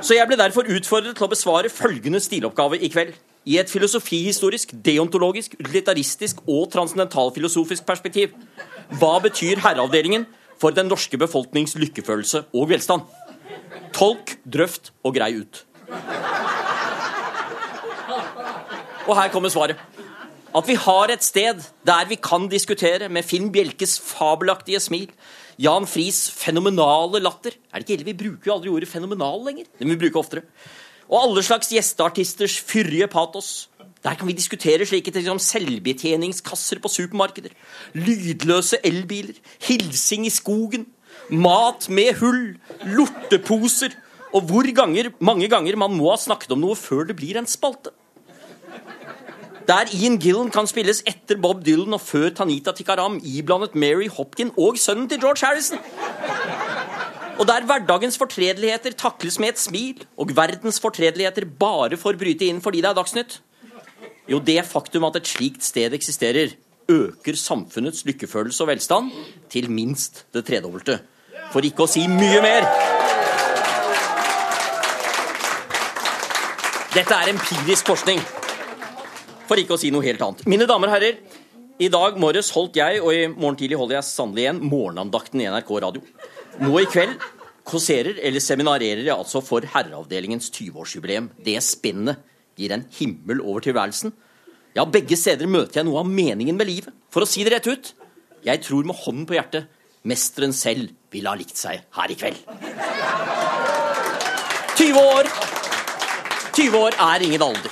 [0.01, 3.13] Så jeg ble derfor utfordret til å besvare følgende stiloppgave i kveld.
[3.47, 8.35] I et filosofihistorisk, deontologisk, utilitaristisk og transcendentalfilosofisk perspektiv.
[8.99, 10.27] Hva betyr herreavdelingen
[10.59, 13.07] for den norske befolknings lykkefølelse og velstand?
[13.95, 15.63] Tolk, drøft og grei ut.
[19.07, 19.79] Og her kommer svaret.
[20.49, 25.09] At vi har et sted der vi kan diskutere med Finn Bjelkes fabelaktige smil,
[25.59, 28.05] Jan Friis fenomenale latter Er det ikke ille?
[28.07, 29.65] Vi bruker jo aldri ordet fenomenal lenger.
[29.75, 30.45] Det må vi bruke oftere.
[31.09, 33.69] Og alle slags gjesteartisters fyrige patos.
[34.03, 37.51] Der kan vi diskutere slike ting som selvbetjeningskasser på supermarkeder,
[37.93, 40.85] lydløse elbiler, hilsing i skogen,
[41.29, 43.97] mat med hull, lorteposer,
[44.33, 47.49] og hvor ganger, mange ganger man må ha snakket om noe før det blir en
[47.49, 47.91] spalte.
[49.69, 54.49] Der Ian Gillan kan spilles etter Bob Dylan og før Tanita Tikaram iblandet Mary Hopkin
[54.57, 55.77] og sønnen til George Harrison.
[57.39, 62.59] Og der hverdagens fortredeligheter takles med et smil, og verdens fortredeligheter bare får bryte inn
[62.63, 63.39] fordi det er Dagsnytt.
[64.29, 66.51] Jo, det faktum at et slikt sted eksisterer,
[66.89, 69.11] øker samfunnets lykkefølelse og velstand
[69.49, 70.99] til minst det tredobbelte.
[71.53, 72.67] For ikke å si mye mer.
[76.93, 78.19] Dette er empirisk forskning.
[79.47, 80.43] For ikke å si noe helt annet.
[80.49, 81.21] Mine damer og herrer,
[81.79, 85.47] i dag morges holdt jeg, og i morgen tidlig holder jeg sannelig igjen, morgenandakten i
[85.47, 86.03] NRK Radio.
[86.59, 87.15] Nå i kveld
[87.69, 91.29] kåserer eller seminarerer jeg altså for Herreavdelingens 20-årsjubileum.
[91.45, 92.19] Det spennet
[92.59, 94.11] gir en himmel over tilværelsen.
[94.75, 96.95] Ja, begge steder møter jeg noe av meningen med livet.
[97.13, 97.93] For å si det rett ut,
[98.43, 99.69] jeg tror med hånden på hjertet
[100.07, 102.41] mesteren selv ville ha likt seg her i kveld.
[104.79, 105.29] 20 år
[106.55, 107.71] 20 år er ingen alder.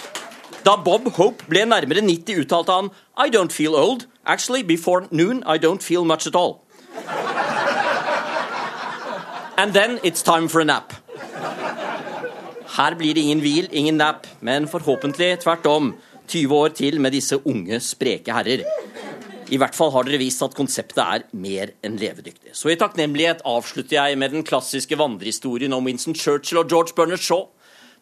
[0.63, 4.07] Da Bob Hope ble nærmere 90, uttalte han I don't feel old.
[4.25, 6.61] Actually, before noon, I don't feel much at all.
[9.57, 10.93] And then it's time for a nap.
[12.77, 15.95] Her blir det ingen hvil, ingen nap, men forhåpentlig tvert om
[16.29, 18.61] 20 år til med disse unge, spreke herrer.
[19.49, 22.53] I hvert fall har dere vist at konseptet er mer enn levedyktig.
[22.53, 27.23] Så i takknemlighet avslutter jeg med den klassiske vandrehistorien om Winston Churchill og George Bernard
[27.23, 27.47] Shaw.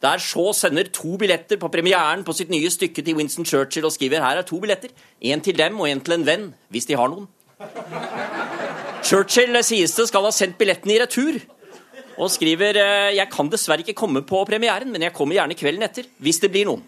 [0.03, 3.95] Der Shaw sender to billetter på premieren på sitt nye stykke til Winston Churchill og
[3.95, 4.91] skriver her er to billetter.
[5.21, 7.29] En til dem og en til en venn, hvis de har noen.
[9.05, 11.37] Churchill sies det skal ha sendt billettene i retur.
[12.15, 15.85] Og skriver eh, jeg kan dessverre ikke komme på premieren, men jeg kommer gjerne kvelden
[15.85, 16.07] etter.
[16.23, 16.83] Hvis det blir noen.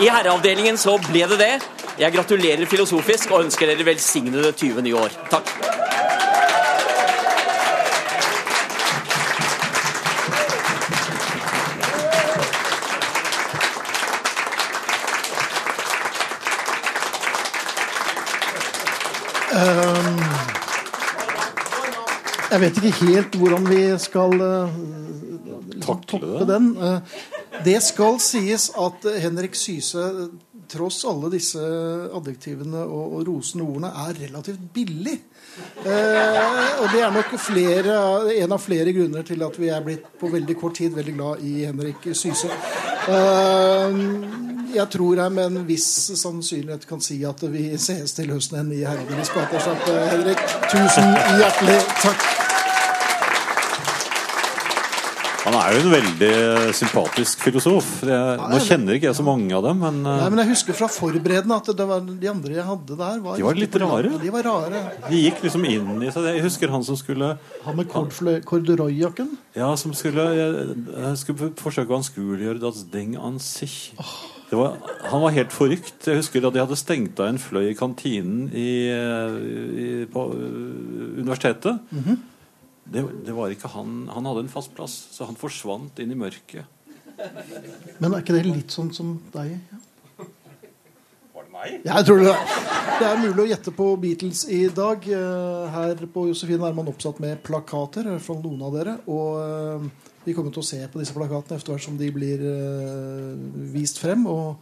[0.00, 1.52] I herreavdelingen så ble det det.
[2.00, 5.16] Jeg gratulerer filosofisk og ønsker dere velsignede 20 nye år.
[5.32, 5.52] Takk.
[22.50, 24.78] Jeg vet ikke helt hvordan vi skal eh,
[25.84, 26.72] toppe den.
[26.76, 27.00] Eh,
[27.64, 33.66] det skal sies at eh, Henrik Syse, eh, tross alle disse adjektivene og, og rosende
[33.66, 35.16] ordene, er relativt billig.
[35.84, 37.96] Eh, og det er nok flere,
[38.34, 41.44] en av flere grunner til at vi er blitt på veldig kort tid veldig glad
[41.46, 42.50] i Henrik Syse.
[44.70, 45.88] Jeg tror jeg med en viss
[46.20, 49.64] sannsynlighet kan si at vi sees til høsten igjen i Herreavdelingens gater.
[49.64, 52.28] Så at, eh, Henrik, tusen hjertelig takk.
[55.40, 56.34] Han er jo en veldig
[56.76, 57.86] sympatisk filosof.
[58.06, 60.76] Jeg, nå kjenner ikke jeg så mange av dem, men Nei, eh, men jeg husker
[60.76, 64.12] fra forberedende at det var, de andre jeg hadde der var De var litt rare.
[64.20, 64.82] De var rare.
[65.08, 66.28] de gikk liksom inn i seg.
[66.28, 67.32] Jeg husker han som skulle
[67.64, 69.32] Han med corduroyjakken.
[69.56, 73.90] Ja, som skulle Jeg, jeg skulle forsøke å anskueliggjøre das Ding an sich.
[73.96, 76.06] Det var, han var helt forrykt.
[76.08, 81.20] Jeg husker da de hadde stengt av en fløy i kantinen i, i, på øh,
[81.20, 81.78] universitetet.
[82.90, 86.18] det, det var ikke han Han hadde en fast plass, så han forsvant inn i
[86.18, 86.66] mørket.
[88.00, 89.54] Men er ikke det litt sånn som deg?
[89.70, 89.80] Ja?
[91.36, 91.74] Var det meg?
[91.84, 92.34] Jeg tror det.
[93.00, 95.04] Det er mulig å gjette på Beatles i dag.
[95.04, 98.96] Eh, Her på Josefine er man oppsatt med plakater, fra noen av dere.
[99.06, 99.90] Og
[100.24, 103.34] vi kommer til å se på disse plakatene etter hvert som de blir eh,
[103.72, 104.26] vist frem.
[104.30, 104.60] Og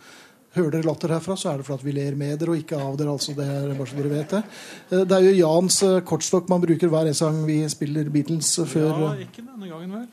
[0.56, 2.96] hører dere latter herfra, så er det fordi vi ler med dere og ikke av
[2.98, 3.14] dere.
[3.14, 4.44] altså det er bare så dere vet Det
[4.90, 8.54] Eh, Det er jo Jans eh, kortstokk man bruker hver eneste gang vi spiller Beatles
[8.66, 10.08] før Ja, ikke denne gangen, vel.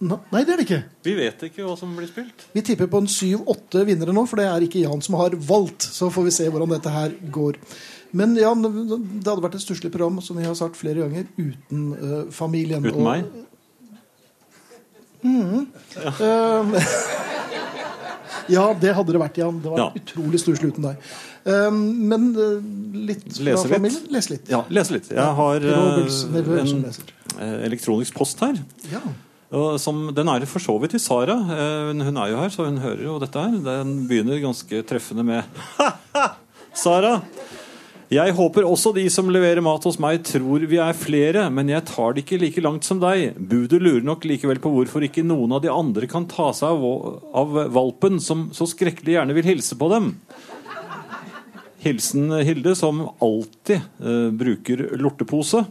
[0.00, 0.84] Nei, det er det ikke.
[1.04, 2.46] Vi vet ikke hva som blir spilt.
[2.54, 5.84] Vi tipper på en syv-åtte vinnere nå, for det er ikke Jan som har valgt.
[5.84, 7.58] Så får vi se hvordan dette her går.
[8.16, 11.84] Men Jan, det hadde vært et stusslig program som vi har sagt flere ganger, uten
[12.00, 12.86] uh, familien.
[12.88, 13.28] Uten meg.
[16.20, 16.84] Eh,
[18.56, 19.58] ja, det hadde det vært, Jan.
[19.62, 19.88] Det var Ja.
[19.98, 20.96] utrolig stusslig uten deg.
[21.50, 22.60] Eh, men eh,
[23.10, 23.74] litt fra Lese litt.
[23.76, 24.06] familien?
[24.14, 24.48] Lese litt.
[24.52, 25.10] Ja, lese litt.
[25.10, 25.74] Jeg har eh,
[26.60, 26.84] en
[27.40, 28.58] eh, elektronisk post her.
[28.92, 29.02] Ja.
[29.82, 31.34] Som, den er for så vidt til Sara.
[31.34, 33.56] Eh, Hun er jo her, så hun hører jo dette her.
[33.66, 35.42] Den begynner ganske treffende med
[36.84, 37.16] Sara!
[38.10, 41.84] Jeg håper også de som leverer mat hos meg, tror vi er flere, men jeg
[41.86, 43.36] tar det ikke like langt som deg.
[43.38, 47.06] Budet lurer nok likevel på hvorfor ikke noen av de andre kan ta seg av,
[47.38, 50.10] av valpen, som så skrekkelig gjerne vil hilse på dem.
[51.86, 55.62] Hilsen Hilde, som alltid eh, bruker lortepose.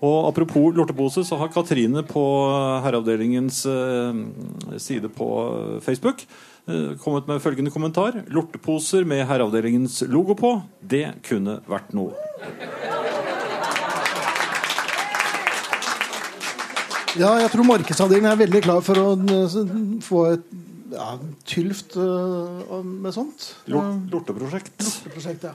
[0.00, 2.24] Og apropos lortepose, så har Katrine på
[2.86, 4.24] Herreavdelingens eh,
[4.80, 5.28] side på
[5.84, 6.24] Facebook
[7.02, 8.22] kommet med følgende kommentar.
[8.28, 10.54] Lorteposer med Herreavdelingens logo på,
[10.84, 12.12] det kunne vært noe.
[17.18, 19.56] ja, jeg tror markedsavdelingen er veldig klar for å eh,
[20.04, 20.44] få et
[20.92, 21.12] ja,
[21.48, 23.52] tylft eh, med sånt.
[23.70, 24.76] Lorteprosjekt.
[24.84, 25.48] lorteprosjekt.
[25.48, 25.54] Eh,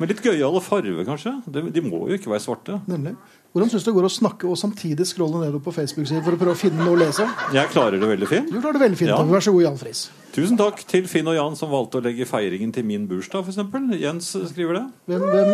[0.00, 1.34] Med litt gøyale farger, kanskje.
[1.52, 2.80] De, de må jo ikke være svarte.
[2.88, 3.14] Nemlig.
[3.50, 6.40] Hvordan syns du det går å snakke og samtidig scrolle nedover på Facebook-siden for å
[6.40, 7.26] prøve å finne noe å lese?
[7.52, 8.50] Jeg klarer det veldig fint.
[8.50, 9.12] Du klarer det veldig fint.
[9.12, 9.20] Ja.
[9.26, 10.06] Vær så god, Jan Friis.
[10.34, 13.58] Tusen takk til Finn og Jan som valgte å legge feiringen til min bursdag, f.eks.
[13.98, 14.84] Jens skriver det.
[15.10, 15.48] Hvem, hvem...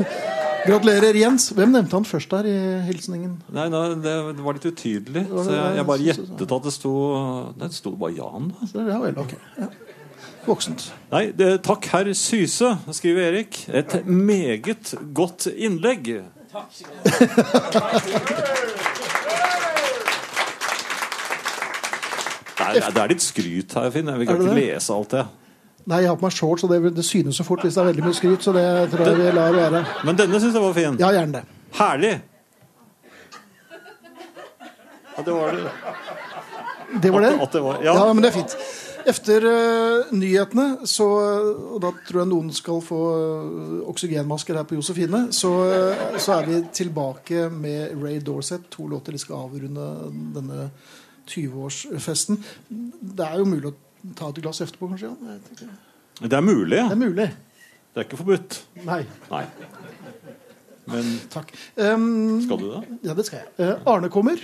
[0.68, 1.48] Gratulerer, Jens.
[1.56, 3.32] Hvem nevnte han først der i hilsningen?
[3.50, 5.24] Nei, nei det, det var litt utydelig.
[5.30, 6.10] var Så jeg, jeg bare det.
[6.12, 6.92] gjettet at det sto
[7.58, 8.52] Det sto bare Jan.
[8.52, 8.68] da.
[8.70, 9.34] Så, ja vel, ok.
[9.58, 9.70] Ja.
[10.46, 10.88] Voksent.
[11.12, 13.58] Nei, det, takk herr Syse, skriver Erik.
[13.74, 16.14] Et meget godt innlegg.
[22.74, 24.06] Det er, det er litt skryt her, Finn.
[24.12, 24.66] Jeg kan Er ikke det?
[24.74, 25.24] lese alt det.
[25.90, 27.88] Nei, jeg har på meg shorts, og det, det synes så fort hvis det er
[27.90, 29.80] veldig mye skryt, så det tror jeg vi lar være.
[30.06, 30.98] Men denne syns jeg var fin.
[31.02, 31.42] Ja, gjerne det.
[31.80, 32.12] Herlig!
[35.16, 35.66] Ja, det var det.
[37.02, 37.32] Det var det?
[37.34, 37.94] At- at det var- ja.
[38.06, 38.12] ja.
[38.12, 38.56] men det er fint.
[39.06, 41.04] Efter uh, nyhetene, så,
[41.74, 46.36] og da tror jeg noen skal få eh, oksygenmasker her på Josefine, så, eh, så
[46.38, 48.68] er vi tilbake med Ray Dorset.
[48.70, 49.88] To låter de skal avrunde
[50.36, 50.68] denne
[51.32, 52.38] 20-årsfesten.
[52.68, 53.74] Det er jo mulig å
[54.18, 55.12] ta et glass etterpå, kanskje?
[55.12, 55.76] Jan?
[56.22, 56.78] Det er mulig.
[56.78, 57.28] Det er mulig.
[57.92, 58.62] Det er ikke forbudt.
[58.88, 59.44] Nei, Nei.
[60.92, 61.52] Men takk.
[61.76, 62.82] Um, skal du det?
[63.06, 63.52] ja, det skal jeg.
[63.60, 64.40] Uh, Arne kommer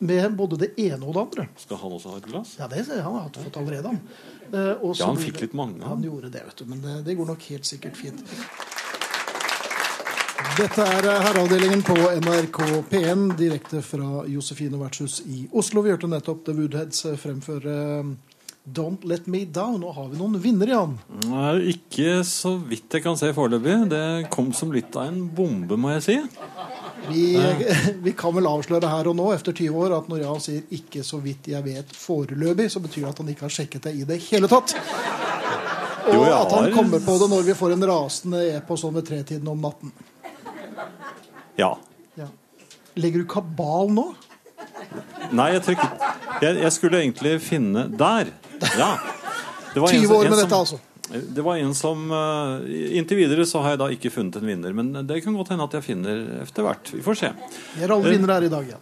[0.00, 1.44] med både det ene og det andre.
[1.60, 2.54] Skal han også ha et glass?
[2.58, 4.00] Ja, det han har han fått allerede, han.
[4.50, 5.84] Eh, Ja, han fikk litt mange.
[5.84, 6.64] Han gjorde det, vet du.
[6.70, 8.22] Men det, det går nok helt sikkert fint.
[10.58, 12.58] Dette er eh, Herreavdelingen på NRK
[12.90, 15.84] P1 direkte fra Josefine vertshus i Oslo.
[15.84, 18.10] Vi hørte nettopp The Woodheads eh, fremføre eh,
[18.64, 19.78] Don't Let Me Down.
[19.84, 20.96] Nå har vi noen vinnere, Jan.
[21.30, 23.78] Nei, ikke så vidt jeg kan se foreløpig.
[23.92, 24.02] Det
[24.34, 26.18] kom som litt av en bombe, må jeg si.
[27.06, 27.24] Vi,
[28.06, 31.06] vi kan vel avsløre her og nå etter 20 år at når Jan sier 'ikke
[31.06, 34.06] så vidt jeg vet foreløpig', så betyr det at han ikke har sjekket det i
[34.08, 34.74] det hele tatt.
[36.10, 39.06] Og Jo, at han kommer på det når vi får en rasende e-post sånn ved
[39.06, 39.92] tretiden om natten.
[41.58, 41.72] Ja.
[42.18, 42.26] Ja.
[43.00, 44.06] Legger du kabal nå?
[45.32, 46.06] Nei, jeg trykket
[46.42, 48.30] jeg, jeg skulle egentlig finne Der!
[48.78, 48.92] Ja.
[49.74, 50.78] Det 20 år med som- dette, altså.
[51.10, 54.72] Det var en som uh, Inntil videre så har jeg da ikke funnet en vinner.
[54.78, 56.92] Men det kan godt hende at jeg finner etter hvert.
[56.94, 57.30] Vi får se.
[57.74, 58.78] Vi er alle vinnere her i dag, ja.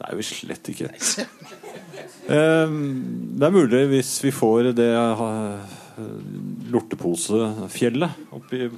[0.00, 0.88] Det er vi slett ikke.
[2.30, 2.72] Eh,
[3.40, 5.68] Det er mulig hvis vi får det eh,
[6.72, 8.68] lorteposefjellet oppi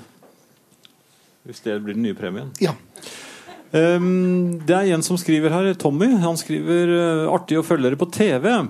[1.47, 2.53] Hvis det blir den nye premien.
[2.61, 2.75] ja.
[3.73, 6.11] Um, Det er en som skriver her, Tommy.
[6.21, 8.69] Han skriver eh, 'artig å følge dere på TV'.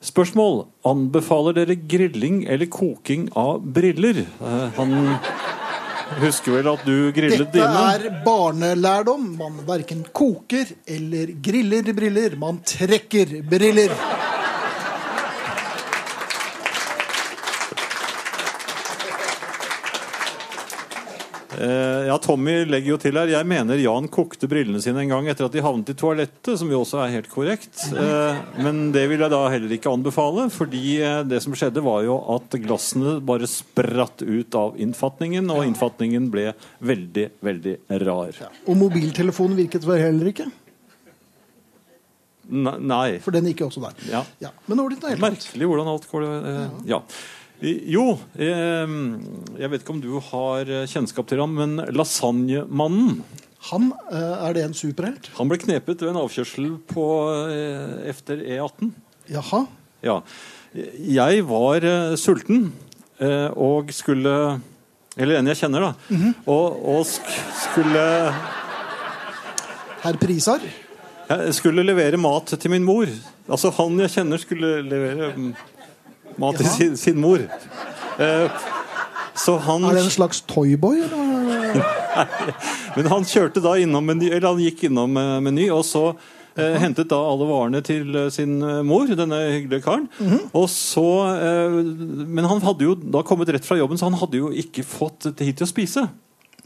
[0.00, 0.60] Spørsmål.
[0.86, 4.20] Anbefaler dere grilling eller koking av briller?
[4.40, 5.18] Uh, Han
[6.22, 7.82] husker vel at du grillet Dette dine?
[7.96, 9.26] er barnelærdom.
[9.36, 12.36] Man verken koker eller griller briller.
[12.38, 13.90] Man trekker briller.
[22.08, 23.30] Ja, Tommy legger jo til her.
[23.32, 26.70] Jeg mener Jan kokte brillene sine en gang etter at de havnet i toalettet, som
[26.70, 27.80] jo også er helt korrekt.
[27.92, 32.04] Eh, men det vil jeg da heller ikke anbefale, fordi eh, det som skjedde, var
[32.06, 36.52] jo at glassene bare spratt ut av innfatningen, og innfatningen ble
[36.84, 38.40] veldig, veldig rar.
[38.66, 40.48] Og mobiltelefonen virket vel heller ikke,
[42.48, 43.18] Nei.
[43.20, 43.98] for den gikk jo også der.
[44.08, 44.22] Ja.
[44.40, 44.50] Ja.
[44.70, 47.02] Merkelig hvordan alt går eh, Ja.
[47.60, 48.92] Jo, eh,
[49.58, 53.22] jeg vet ikke om du har eh, kjennskap til ham, men Lasagnemannen
[53.72, 55.26] Han, eh, er det en superhelt?
[55.40, 57.06] Han ble knepet ved en avkjørsel på,
[57.50, 58.92] eh, efter E18.
[59.34, 59.64] Jaha.
[60.06, 60.20] Ja.
[61.02, 61.82] Jeg var
[62.20, 62.68] sulten
[63.18, 64.60] og skulle
[65.18, 66.18] Eller en jeg kjenner, da.
[66.46, 67.26] og, og sk
[67.64, 68.04] skulle
[70.04, 70.62] Herr Prisar?
[71.28, 73.10] Jeg skulle levere mat til min mor.
[73.50, 75.50] Altså han jeg kjenner, skulle levere mm,
[76.40, 77.44] mat til sin, sin mor.
[78.18, 78.64] Eh,
[79.38, 81.04] så han Er det en slags toyboy?
[81.04, 81.84] Eller?
[82.96, 86.04] Men han kjørte da innom meny, eller han gikk innom eh, Meny, og så
[86.58, 90.08] eh, hentet da alle varene til eh, sin eh, mor, denne hyggelige karen.
[90.50, 91.78] Og så, eh,
[92.26, 95.30] men han hadde jo da kommet rett fra jobben, så han hadde jo ikke fått
[95.38, 96.08] tid til å spise.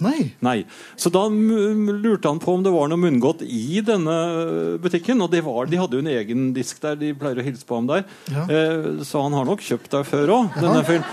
[0.02, 0.32] Nei.
[0.42, 0.64] Nei.
[0.96, 4.16] Så da lurte han på om det var noe munngodt i denne
[4.82, 5.20] butikken.
[5.22, 6.96] Og det var, de hadde jo en egen disk der.
[6.98, 8.06] De pleier å hilse på ham der.
[8.32, 8.46] Ja.
[8.48, 10.58] Eh, så han har nok kjøpt der før òg.
[10.58, 11.06] Denne fyren.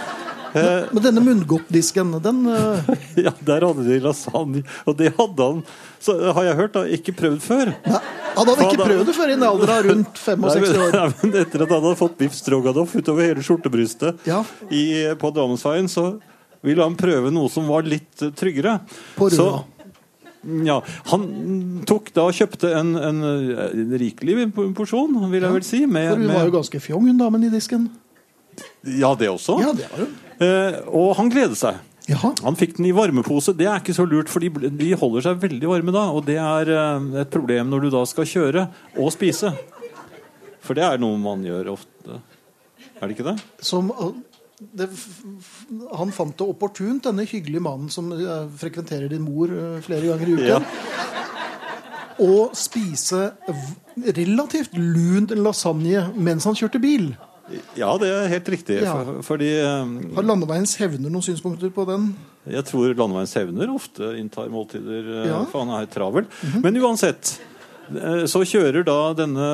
[0.50, 2.88] Eh, Men denne munngodtdisken, den eh,
[3.28, 4.63] ja, der hadde de lasagne.
[4.89, 5.60] Og det hadde han,
[6.02, 7.70] så har jeg hørt, da, ikke prøvd før.
[7.86, 8.00] nei,
[8.39, 10.98] Han hadde ikke prøvd det før i en alder av rundt 65 år.
[10.98, 14.42] Nei, men etter at han hadde fått biff stroganoff utover hele skjortebrystet Ja.
[14.74, 14.84] i,
[15.22, 16.08] på Drammensveien, så
[16.65, 18.80] ville han prøve noe som var litt eh, tryggere.
[19.17, 19.48] På Så,
[20.65, 20.78] ja,
[21.12, 21.24] han
[21.88, 25.82] tok da og kjøpte en, en, en rikelig porsjon, vil jeg vel si.
[25.86, 27.89] Med, For hun var jo ganske fjong, hun damen i disken.
[28.88, 29.60] ja, det også.
[29.63, 30.17] Ja, det var hun.
[30.39, 31.82] Eh, og han gledet seg.
[32.10, 32.32] Jaha.
[32.41, 33.54] Han fikk den i varmepose.
[33.54, 36.08] Det er ikke så lurt, for de, de holder seg veldig varme da.
[36.15, 38.63] Og det er eh, et problem når du da skal kjøre
[38.98, 39.52] og spise.
[40.63, 42.17] For det er noe man gjør ofte.
[43.00, 43.36] Er det ikke det?
[43.63, 44.15] Som, eh,
[44.60, 44.89] det,
[45.95, 50.28] han fant det opportunt, denne hyggelige mannen som eh, frekventerer din mor eh, flere ganger
[50.28, 50.60] i uken, Ja.
[52.19, 53.30] å spise
[54.19, 57.13] relativt lunt lasagne mens han kjørte bil.
[57.80, 58.76] Ja, det er helt riktig.
[58.84, 58.91] Ja.
[59.00, 62.12] For, fordi eh, Har Landeveiens hevner noen synspunkter på den?
[62.50, 65.39] jeg tror Landeveiens hevner ofte inntar måltider, Ja.
[65.50, 66.28] for han er travel.
[66.63, 67.38] Men uansett,
[68.30, 69.45] så kjører da denne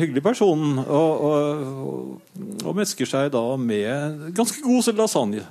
[0.00, 5.44] hyggelige personen og, og, og mesker seg da med ganske god lasagne.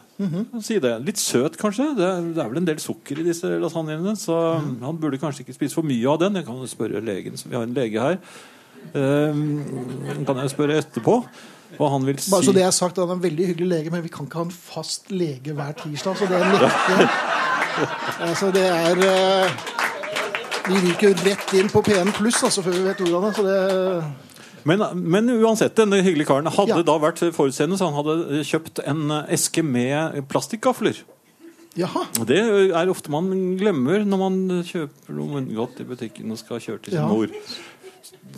[0.64, 0.94] Si det.
[1.08, 1.90] Litt søt, kanskje.
[1.98, 5.46] Det er, det er vel en del sukker i disse lasagnene, så han burde kanskje
[5.46, 6.40] ikke spise for mye av den.
[6.40, 8.20] Jeg kan spørre legen, så vi har en lege her.
[8.94, 9.64] Um,
[10.28, 11.22] kan jeg spørre etterpå
[11.78, 12.32] hva han vil si.
[12.34, 14.42] Bare så det er sagt, Han er en veldig hyggelig lege, men vi kan ikke
[14.42, 16.20] ha en fast lege hver tirsdag.
[16.20, 17.08] Så det er en leke.
[18.28, 19.64] altså, det er eh,
[20.68, 23.34] Vi ryker rett inn på P1 pluss altså, før vi vet ordet av det.
[23.36, 26.84] Så det Men, men uansett, denne hyggelige karen hadde Ja.
[26.88, 31.02] da vært forutseende, så han hadde kjøpt en eske med plastikkgafler.
[31.76, 32.06] Jaha.
[32.30, 32.38] Det
[32.72, 33.28] er ofte man
[33.60, 37.08] glemmer når man kjøper noe munngodt i butikken og skal kjøre til sin Ja.
[37.08, 37.28] mor.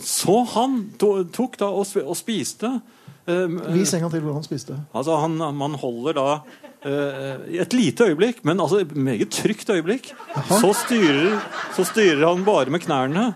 [0.02, 1.86] Så han tok da og,
[2.16, 2.80] spiste
[3.28, 4.74] eh, Vis en gang til hvordan han spiste.
[4.94, 10.12] Altså han, Man holder da eh, et lite øyeblikk, men altså et meget trygt øyeblikk,
[10.48, 11.38] så styrer,
[11.74, 13.28] så styrer han bare med knærne.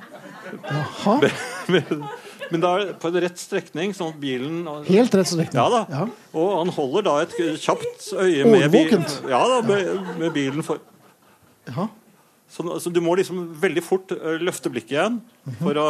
[0.71, 1.19] Jaha.
[2.51, 5.55] Men, da er på en rett strekning, sånn at bilen Helt rett strekning.
[5.55, 5.83] Ja da.
[5.87, 6.07] Ja.
[6.35, 10.83] Og han holder da et kjapt øye med, bilen, ja, da, med, med bilen for
[11.69, 11.87] Jaha.
[12.51, 14.11] så, så du må liksom veldig fort
[14.43, 15.21] løfte blikket igjen.
[15.47, 15.61] Mhm.
[15.63, 15.89] For å,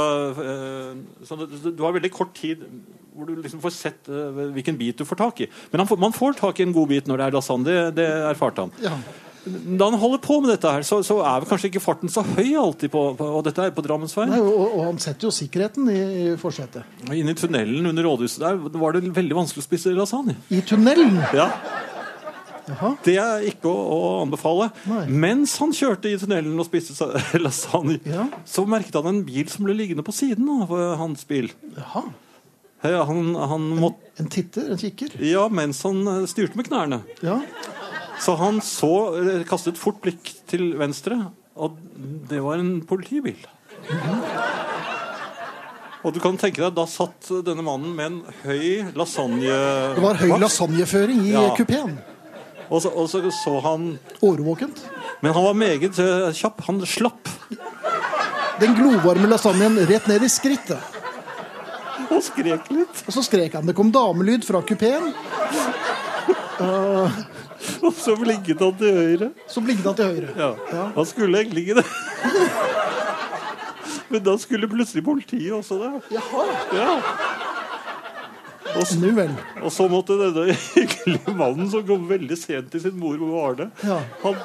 [1.25, 2.66] så du, du har veldig kort tid
[3.20, 5.50] hvor du liksom får sett uh, hvilken bit du får tak i.
[5.72, 7.66] Men han får, man får tak i en god bit når det er lasagne.
[7.70, 8.72] Det, det erfarte han.
[8.85, 8.96] Ja.
[9.40, 12.20] Da han holder på med dette, her, så, så er vel kanskje ikke farten så
[12.26, 12.90] høy alltid.
[12.92, 14.35] på, på Og dette er på Drammensveien.
[14.35, 16.85] Nei, og, og han setter jo sikkerheten i, i forsetet.
[17.09, 20.37] Inne i tunnelen under rådhuset der var det veldig vanskelig å spise lasagne.
[20.52, 21.16] I tunnelen!
[21.33, 21.48] Ja,
[22.70, 22.90] Jaha.
[23.02, 24.68] Det er ikke å, å anbefale.
[24.87, 25.04] Nei.
[25.24, 27.09] Mens han kjørte i tunnelen og spiste
[27.40, 28.28] lasagne, Ja.
[28.46, 31.48] så merket han en bil som ble liggende på siden av eh, hans bil.
[31.80, 32.04] Jaha.
[32.82, 34.70] Eh, Han, han måtte, En titter?
[34.72, 35.16] En kikker?
[35.24, 37.02] ja, mens han eh, styrte med knærne.
[37.24, 37.40] Ja.
[38.20, 38.90] Så han så,
[39.20, 41.18] eh, kastet fort blikk til venstre,
[41.56, 41.76] og
[42.30, 43.36] det var en politibil.
[46.00, 49.50] Og du kan tenke deg, Da satt denne mannen med en høy lasagne...
[49.96, 51.50] Det var høy lasagneføring i Ja.
[51.56, 51.98] kupeen.
[52.70, 54.78] Og så, og så så han Årvåkent.
[55.20, 56.62] Men han var meget eh, kjapp.
[56.68, 57.28] Han slapp
[58.60, 60.78] Den glovarme lasagnen rett ned i skrittet.
[62.11, 63.03] Og skrek litt.
[63.07, 63.66] Og så skrek han.
[63.68, 65.12] Det kom damelyd fra kupeen.
[67.81, 69.31] Og så blinket han til høyre.
[69.49, 70.33] Så blinket han til høyre.
[70.37, 70.51] Ja.
[70.73, 70.85] Ja.
[70.96, 71.87] Han skulle egentlig ikke det.
[74.11, 75.90] Men da skulle plutselig politiet også det.
[76.16, 76.46] Jaha.
[76.77, 76.90] Ja.
[78.76, 79.26] Og, så,
[79.64, 83.98] og så måtte denne hyggelige mannen, som kom veldig sent til sin mor var Ja.
[84.22, 84.37] han,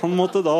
[0.00, 0.56] han måtte da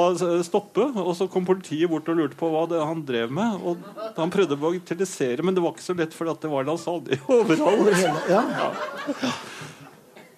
[0.47, 0.87] stoppe.
[1.03, 3.59] Og så kom politiet bort og lurte på hva det han drev med.
[3.65, 3.83] Og
[4.19, 7.65] Han prøvde å bagatellisere, men det var ikke så lett, for det var lasagne Over
[7.67, 8.31] overalt.
[8.31, 8.43] Ja.
[8.55, 9.33] Ja.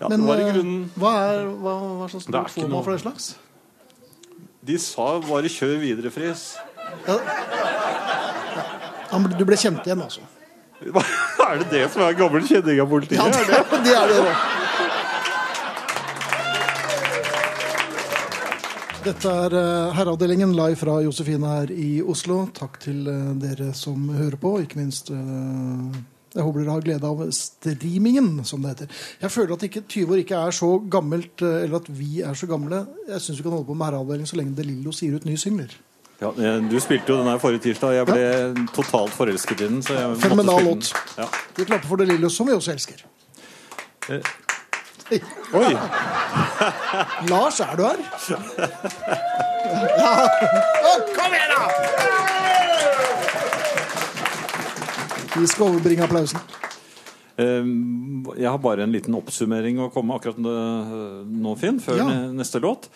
[0.01, 2.69] Ja, Men det var i eh, grunnen hva, er, hva, hva slags Det stort får
[2.73, 3.25] man for det slags?
[4.65, 6.55] De sa bare 'kjør videre, Friis'.
[7.05, 7.17] Ja.
[9.37, 10.25] du ble kjent igjen, altså?
[10.81, 13.21] Er det det som er gammel kjenning av politiet?
[13.21, 13.81] Ja, Er det?
[13.85, 14.35] det er det.
[19.01, 22.43] Dette er eh, Herreavdelingen live fra Josefine her i Oslo.
[22.57, 26.01] Takk til eh, dere som hører på, ikke minst eh,
[26.37, 28.93] Jeg håper dere har glede av streamingen, som det heter.
[29.25, 32.47] Jeg føler at ikke 20 år ikke er så gammelt, eller at vi er så
[32.51, 32.85] gamle.
[33.09, 35.73] Jeg syns vi kan holde på med Herreavdelingen så lenge DeLillo sier ut nye singler.
[36.21, 37.95] Ja, eh, du spilte jo den her forrige tirsdag.
[37.97, 39.81] Jeg ble totalt forelsket i den.
[39.83, 40.91] Så jeg Fenomenal låt.
[41.17, 41.27] Ja.
[41.57, 43.05] Vi klapper for det lille, som vi også elsker.
[44.11, 44.21] Eh.
[45.59, 45.73] Oi!
[47.33, 47.99] Lars, er du her?
[49.71, 50.13] Ja.
[51.15, 51.63] Kom igjen, da!
[55.41, 56.41] Vi skal overbringe applausen.
[57.39, 57.65] Eh,
[58.41, 62.09] Jeg har bare en liten oppsummering å komme akkurat nå, Finn, før Ja.
[62.35, 62.89] neste låt.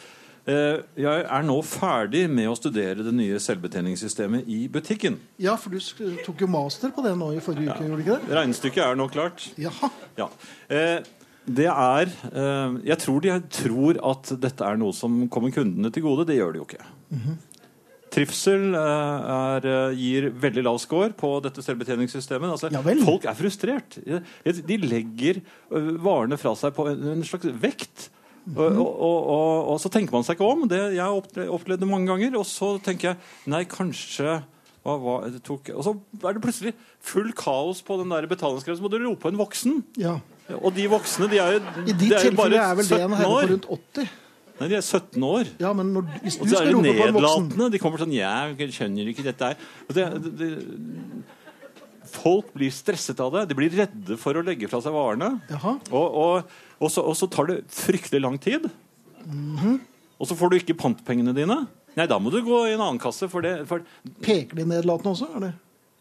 [0.45, 5.17] Eh, Jeg er nå ferdig med å studere det nye selvbetjeningssystemet i butikken.
[5.41, 5.81] Ja, for du
[6.25, 8.37] tok jo master på det nå i forrige uke, gjorde du ikke det?
[8.37, 9.47] Regnestykket er nå klart.
[9.61, 9.89] Jaha.
[10.21, 10.29] Ja.
[10.69, 11.01] Eh,
[11.45, 16.05] det er eh, Jeg tror de tror at dette er noe som kommer kundene til
[16.05, 16.27] gode.
[16.29, 17.35] Det gjør det jo ikke.
[18.15, 22.53] Trivsel eh, er, eh, gir veldig lav score på dette selvbetjeningssystemet.
[22.53, 23.97] Altså, Ja folk er frustrert.
[23.97, 25.41] De legger
[26.05, 28.11] varene fra seg på en, en slags vekt.
[28.45, 30.67] Og, og, og, og så tenker man seg ikke om.
[30.69, 32.37] Det, jeg har opplevd det mange ganger.
[32.41, 34.43] Og så tenker jeg nei, kanskje
[34.85, 36.75] hva, hva, det tok, Og så er det plutselig
[37.05, 38.83] full kaos på den der betalingsgrensen.
[38.83, 39.79] Så må du rope på en voksen.
[40.01, 40.19] Ja.
[40.61, 42.19] Og de voksne de er jo, I de år.
[42.19, 44.13] er jo bare tilfelle er vel det en 17 herre på rundt 80.
[44.55, 45.49] Nei, de er 17 år.
[45.59, 47.71] Ja, men når, hvis du Og så er de nedlatende.
[47.73, 49.65] De kommer sånn 'Jeg skjønner ikke dette her'.
[49.89, 50.51] Det, det, det,
[52.15, 53.47] folk blir stresset av det.
[53.51, 55.35] De blir redde for å legge fra seg varene.
[55.91, 58.69] Og, og, og, så, og så tar det fryktelig lang tid.
[60.19, 61.65] Og så får du ikke pantpengene dine.
[61.95, 63.29] Nei, da må du gå i en annen kasse.
[63.31, 63.85] For det, for,
[64.25, 65.31] Peker de nedlatende også?
[65.39, 65.55] Eller?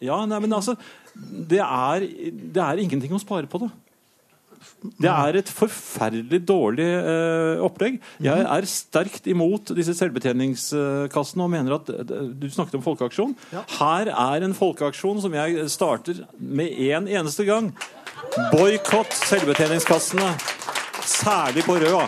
[0.03, 0.75] ja, nei, men altså
[1.13, 3.69] det er, det er ingenting å spare på det.
[4.99, 7.99] Det er et forferdelig dårlig eh, opplegg.
[8.23, 13.35] Jeg er sterkt imot disse selvbetjeningskassene og mener at eh, Du snakket om folkeaksjon.
[13.53, 13.63] Ja.
[13.79, 17.71] Her er en folkeaksjon som jeg starter med en eneste gang.
[18.51, 20.33] Boikott selvbetjeningskassene.
[21.03, 22.07] Særlig på Røa.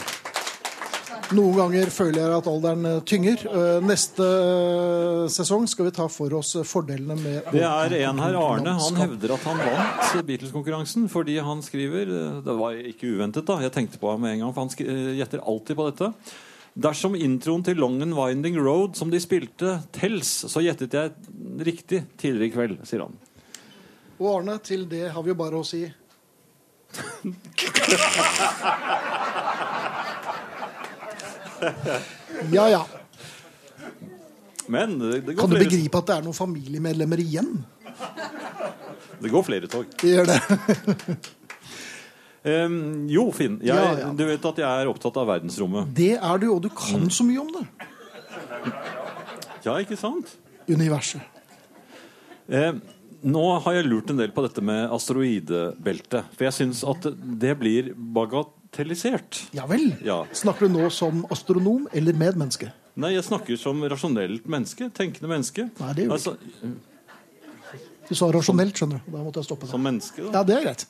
[1.34, 3.40] Noen ganger føler jeg at alderen eh, tynger.
[3.50, 8.36] Eh, Neste eh, sesong skal vi ta for oss fordelene med Det er en her,
[8.38, 8.76] Arne.
[8.78, 12.06] Han hevder at han vant Beatles-konkurransen fordi han skriver
[12.46, 13.58] Det var ikke uventet, da.
[13.66, 14.74] Jeg tenkte på ham med en gang, for han
[15.18, 16.08] gjetter alltid på dette.
[16.86, 21.12] Dersom introen til Long and Winding Road som de spilte, tels, så gjettet jeg
[21.66, 23.16] riktig tidligere i kveld, sier han.
[24.20, 25.88] Og Arne, til det har vi jo bare å si
[32.52, 32.86] Ja ja.
[34.68, 37.52] Men det, det, går Kan du flere, begripe at det er noen familiemedlemmer igjen?
[39.22, 39.92] det går flere tog.
[40.02, 40.40] Det gjør det.
[42.66, 42.80] um,
[43.12, 43.60] jo, Finn.
[43.62, 44.10] Jeg, Ja, ja.
[44.18, 45.94] Du vet at jeg er opptatt av verdensrommet.
[45.96, 47.66] Det er du, og du kan så mye om det.
[49.66, 50.36] Ja, ikke sant?
[50.70, 51.22] Universet.
[52.46, 52.82] Um,
[53.26, 56.28] nå har jeg lurt en del på dette med asteroidebeltet.
[56.36, 57.94] For jeg syns at det blir
[58.76, 59.50] bagatellisert.
[59.52, 59.96] Ja vel.
[60.04, 60.26] Ja.
[60.34, 62.72] Snakker du nå som astronom eller medmenneske?
[62.96, 64.90] Nei, jeg snakker som rasjonelt menneske.
[64.96, 65.70] Tenkende menneske.
[65.80, 66.38] Nei, det gjør du altså,
[68.08, 69.12] Du sa rasjonelt, skjønner du.
[69.12, 70.40] Da måtte jeg stoppe Som menneske, da.
[70.40, 70.86] Ja, det er greit.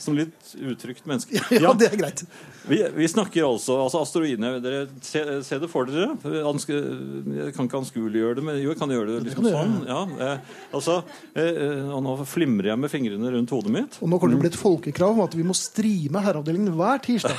[0.00, 1.40] Som litt utrygt menneske.
[1.62, 2.22] Ja, det er greit.
[2.68, 6.14] Vi, vi snakker altså, altså asteroidene Dere se, se det for dere.
[6.48, 9.76] Anske, jeg kan ikke anskueliggjøre det, men jo, jeg kan gjøre det liksom sånn.
[9.88, 10.38] Ja, eh,
[10.72, 11.00] altså,
[11.34, 14.00] eh, eh, og nå flimrer jeg med fingrene rundt hodet mitt.
[14.00, 17.38] Og nå kommer det bli et folkekrav om at vi må streame Herreavdelingen hver tirsdag.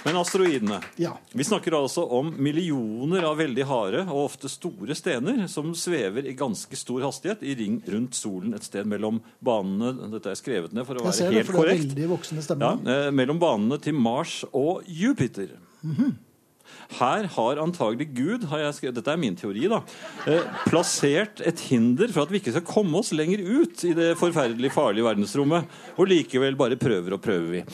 [0.07, 0.79] Men asteroidene.
[1.03, 1.17] Ja.
[1.35, 6.35] Vi snakker altså om millioner av veldig harde og ofte store stener som svever i
[6.39, 10.87] ganske stor hastighet i ring rundt solen et sted mellom banene Dette er skrevet ned
[10.87, 12.55] for å være helt det korrekt.
[12.55, 15.57] Ja, eh, mellom banene til Mars og Jupiter.
[17.01, 19.81] Her har antagelig Gud har jeg skrevet, dette er min teori da,
[20.31, 24.13] eh, plassert et hinder for at vi ikke skal komme oss lenger ut i det
[24.21, 25.67] forferdelig farlige verdensrommet.
[25.99, 27.65] Og likevel bare prøver og prøver vi.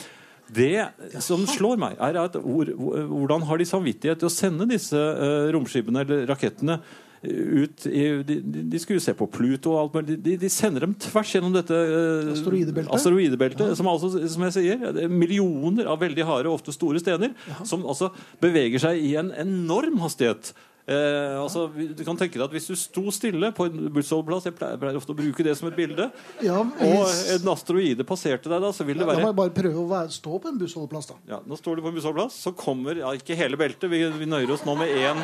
[0.53, 5.49] Det som slår meg, er at hvordan har de samvittighet til å sende disse eh,
[5.55, 6.79] romskipene eller rakettene
[7.23, 10.17] ut i, de, de skulle jo se på Pluto og alt mulig.
[10.25, 12.91] De, de sender dem tvers gjennom dette eh, Asteroidebeltet?
[12.97, 17.31] asteroidebeltet, som altså, som jeg sier, er millioner av veldig harde ofte store stener,
[17.63, 18.11] som altså
[18.43, 20.51] beveger seg i en enorm hastighet.
[20.83, 24.55] Eh, altså, du kan tenke deg at Hvis du sto stille på en bussholdeplass Jeg
[24.57, 26.09] pleier, pleier ofte å bruke det som et bilde.
[26.43, 29.79] Ja, Og en asteroide passerte deg, da, så vil det da må jeg bare prøve
[29.79, 31.15] å være, stå på en bussholdeplass, da.
[31.35, 33.87] ja, Nå står du på en bussholdeplass, så kommer ja, ikke hele beltet.
[33.87, 35.23] Vi, vi nøyer oss nå med én.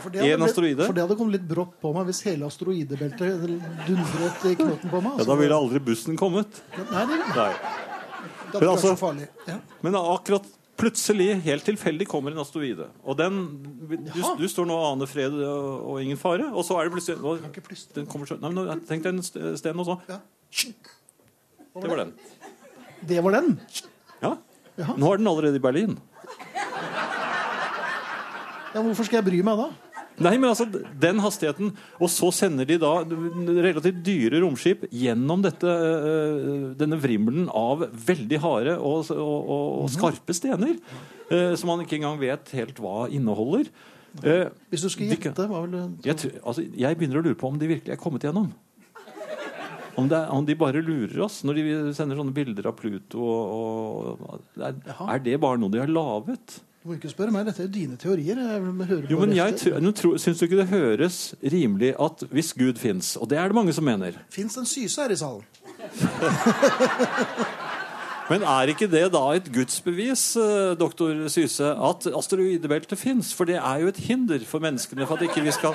[0.00, 0.84] For det hadde blitt-?
[0.86, 3.44] For det hadde kommet litt brått på meg hvis hele asteroidebeltet
[3.86, 5.20] dundret i knotten på meg.
[5.20, 6.62] Ja, da ville aldri bussen kommet.
[6.76, 7.50] Nei, det, Nei.
[7.52, 8.96] hadde Men altså-.
[9.48, 9.60] Ja.
[9.84, 12.88] Men akkurat plutselig, helt tilfeldig, kommer en asteroide.
[13.04, 13.38] Og den
[13.88, 16.96] Du, du står nå og aner fred og, og ingen fare, og så er det
[16.96, 17.94] plutselig plystre.
[18.00, 19.22] den kommer nei, men Tenk deg en
[19.56, 20.20] sten, og så Ja.
[21.76, 22.12] Det var den.
[23.06, 23.58] Det var den.
[24.22, 24.36] Ja.
[24.96, 25.98] Nå er den allerede i Berlin.
[28.74, 29.70] Ja, hvorfor skal jeg bry meg da?
[30.16, 30.64] Nei, men altså,
[31.00, 37.50] den hastigheten Og så sender de da relativt dyre romskip gjennom dette, øh, denne vrimmelen
[37.52, 40.78] av veldig harde og, og, og, og skarpe stener.
[41.28, 43.68] øh, som man ikke engang vet helt hva inneholder.
[44.24, 47.50] Eh, Hvis du skulle gjette, hva ville du jeg, altså, jeg begynner å lure på
[47.52, 48.48] om de virkelig er kommet gjennom.
[49.96, 51.62] Om, er, om de bare lurer oss når de
[51.96, 53.20] sender sånne bilder av Pluto.
[53.20, 54.76] Og, og, er,
[55.08, 56.58] er det bare noe de har laget?
[56.86, 58.38] Du må ikke spørre meg, dette er dine teorier.
[59.10, 63.40] Jo, men jeg Syns du ikke det høres rimelig at hvis Gud fins, og det
[63.42, 65.42] er det mange som mener Fins en syse her i salen?
[68.30, 73.34] Men er ikke det da et gudsbevis, eh, doktor Syse, at asteroidebeltet fins?
[73.34, 75.74] For det er jo et hinder for menneskene for at ikke vi skal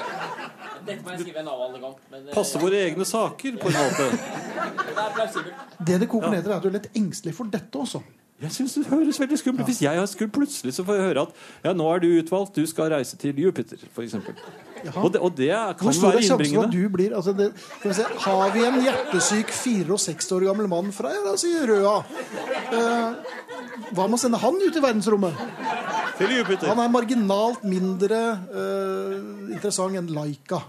[0.88, 1.96] Dette må jeg skrive en avhandling om.
[2.12, 4.06] Men eh, passe våre egne saker, på en måte.
[4.88, 5.56] det er plausibelt.
[5.80, 8.00] Det det koker ned til, er at du er litt engstelig for dette også.
[8.42, 11.34] Jeg synes det høres veldig skummelt Hvis jeg skulle plutselig så får jeg høre at
[11.66, 14.16] ja, nå er du utvalgt, du skal reise til Jupiter, f.eks.
[14.82, 15.04] Jaha.
[15.04, 16.72] Og, det- og det kan Hvor stor være er sjansen for at innbringende.
[16.74, 20.90] du blir altså det, skal vi se, Har vi en hjertesyk 64 år gammel mann
[20.92, 21.94] fra ja, la oss si Røa?
[22.74, 23.14] Eh,
[23.94, 25.46] hva med å sende han ut i verdensrommet?
[26.18, 26.68] Til Jupiter.
[26.74, 29.18] Han er marginalt mindre eh,
[29.54, 30.64] interessant enn Laika.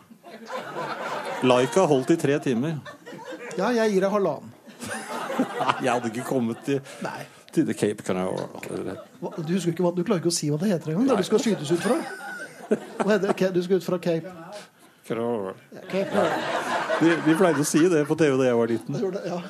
[1.43, 2.77] Laika holdt i tre timer.
[3.59, 4.53] Ja, jeg gir deg halvannen.
[5.63, 7.23] Nei, jeg hadde ikke kommet til, Nei.
[7.53, 8.49] Til The Cape Canaveral.
[9.47, 11.11] Du, ikke du klarer ikke å si hva det heter engang.
[11.13, 11.99] Der du skal skytes ut fra.
[12.73, 13.53] Det?
[13.53, 14.33] Du skal ut fra Cape.
[15.09, 15.55] Canaveral.
[15.91, 16.27] Cape.
[17.03, 18.99] De, de pleide å si det på TV da jeg var liten.
[18.99, 19.41] Det, Ja.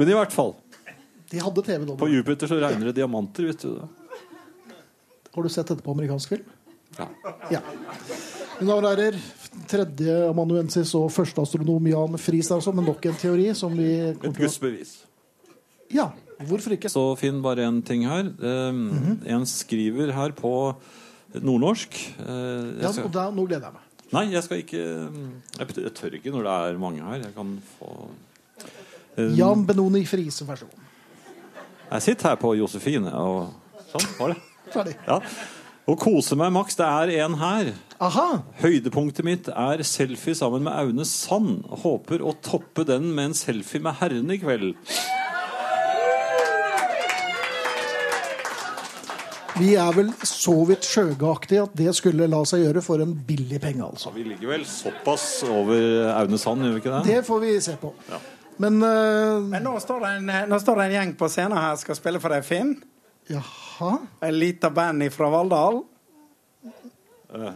[0.00, 0.54] Men i hvert fall.
[1.30, 1.94] De hadde TV da.
[2.00, 3.88] På Jupiter så regner det diamanter, vet du det.
[5.34, 6.48] Har du sett dette på amerikansk film?
[6.96, 7.06] Ja.
[7.52, 7.60] Ja.
[8.58, 9.18] Mine damer og herrer,
[9.70, 14.96] tredje amanuensis og førsteastronom Jan Friis altså, men nok en teori som vi Et gudsbevis.
[15.94, 16.10] Ja,
[16.48, 16.90] hvorfor ikke?
[16.92, 18.30] Så finn bare en ting her.
[18.40, 20.52] Um, En skriver her på
[21.34, 22.26] nordnorsk Uh,
[22.80, 23.86] Ja, jeg skal, og da, nå gleder jeg meg.
[24.10, 24.80] Nei, jeg skal ikke
[25.60, 27.20] Jeg tør ikke når det er mange her.
[27.28, 28.08] Jeg kan få
[29.18, 30.84] Um, Jan Benoni Friise, vær så god.
[31.90, 33.50] Jeg sitter her på Josefine og
[33.90, 34.36] Sånn var det.
[34.70, 34.92] Ferdig.
[35.08, 35.16] Ja.
[35.90, 36.76] Og koser meg maks.
[36.78, 37.72] Det er en her.
[38.00, 38.26] Aha!
[38.62, 41.64] Høydepunktet mitt er selfie sammen med Aune Sand.
[41.82, 44.76] Håper å toppe den med en selfie med herrene i kveld.
[49.60, 53.60] Vi er vel så vidt skjøgeaktige at det skulle la seg gjøre for en billig
[53.60, 54.12] penge, altså.
[54.14, 57.02] Vi ligger vel såpass over Aune Sand, gjør vi ikke det?
[57.10, 57.92] Det får vi se på.
[58.60, 59.40] Men uh...
[59.52, 62.22] Men nå står, det en, nå står det en gjeng på scenen her skal spille
[62.22, 62.74] for deg, Finn.
[63.30, 63.92] Jaha?
[64.24, 65.82] En lite band fra Valldal.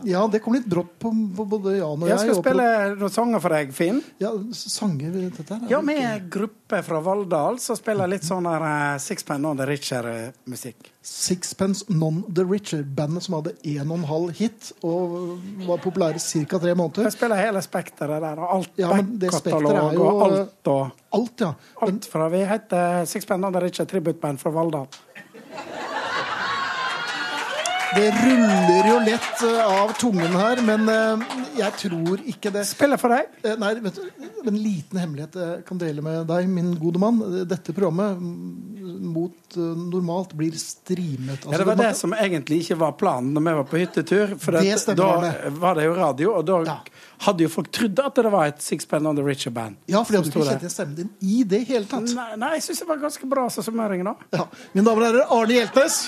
[0.07, 2.13] Ja, det kom litt brått på, på både Jan og jeg.
[2.13, 2.67] Jeg skal og spille
[3.01, 4.01] noen sanger for deg, Finn.
[4.23, 5.65] Ja, sanger dette her?
[5.65, 8.99] er Ja, vi ikke- er en gruppe fra Valldal som spiller litt sånn der uh,
[9.03, 10.91] Sixpence Non the Richer-musikk.
[11.03, 16.23] Sixpence Non The Richer, bandet som hadde en og en halv hit og var populære
[16.23, 16.59] ca.
[16.59, 17.09] tre måneder.
[17.11, 21.01] Jeg spiller hele spekteret der, og alt Ja, men det spekteret backkatalog og alt og
[21.15, 21.53] Alt, ja.
[21.83, 24.87] Alt fra Vi heter Sixpence Non the Richer tributeband fra Valldal.
[27.95, 31.25] Det ruller jo lett eh, av tungen her, men eh,
[31.61, 32.65] jeg tror ikke det.
[32.69, 33.29] Spiller for deg.
[33.45, 37.21] Eh, Nei, vet du, En liten hemmelighet jeg kan dele med deg, min gode mann.
[37.49, 41.47] Dette programmet mm, mot normalt blir streamet.
[41.49, 44.35] Ja, det var det som egentlig ikke var planen når vi var på hyttetur.
[44.43, 45.09] For Det at da
[45.63, 46.77] var det jo radio, og da Ja.
[47.29, 49.77] hadde jo folk trodd at det var et Sixpen on the Richer-band.
[49.89, 52.13] Ja, for de hadde ikke kjent igjen stemmen din i det hele tatt.
[52.17, 54.17] Nei, nei, jeg syns det var ganske bra så summering nå.
[54.35, 54.47] Ja.
[54.75, 56.03] Mine damer og herrer, Arne Hjeltnes.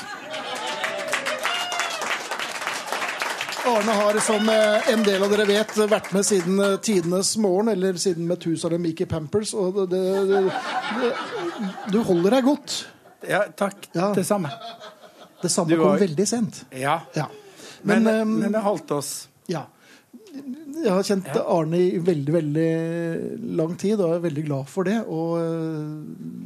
[3.66, 7.70] Arne har, som eh, en del av dere vet, vært med siden eh, tidenes morgen,
[7.72, 9.54] eller siden Methusalem gikk i Pampers.
[9.58, 10.42] Og det, det,
[11.00, 11.10] det,
[11.90, 12.76] du holder deg godt.
[13.26, 13.88] Ja, takk.
[13.96, 14.12] Ja.
[14.14, 14.52] Det samme.
[15.42, 15.96] Det samme var...
[15.96, 16.60] kom veldig sent.
[16.70, 17.00] Ja.
[17.16, 17.26] Ja.
[17.82, 19.16] Men, Men, men, eh, det holdt oss.
[19.50, 19.66] ja.
[20.76, 22.70] Jeg har kjent Arne i veldig, veldig
[23.56, 24.98] lang tid, og er veldig glad for det.
[25.08, 25.94] Og uh,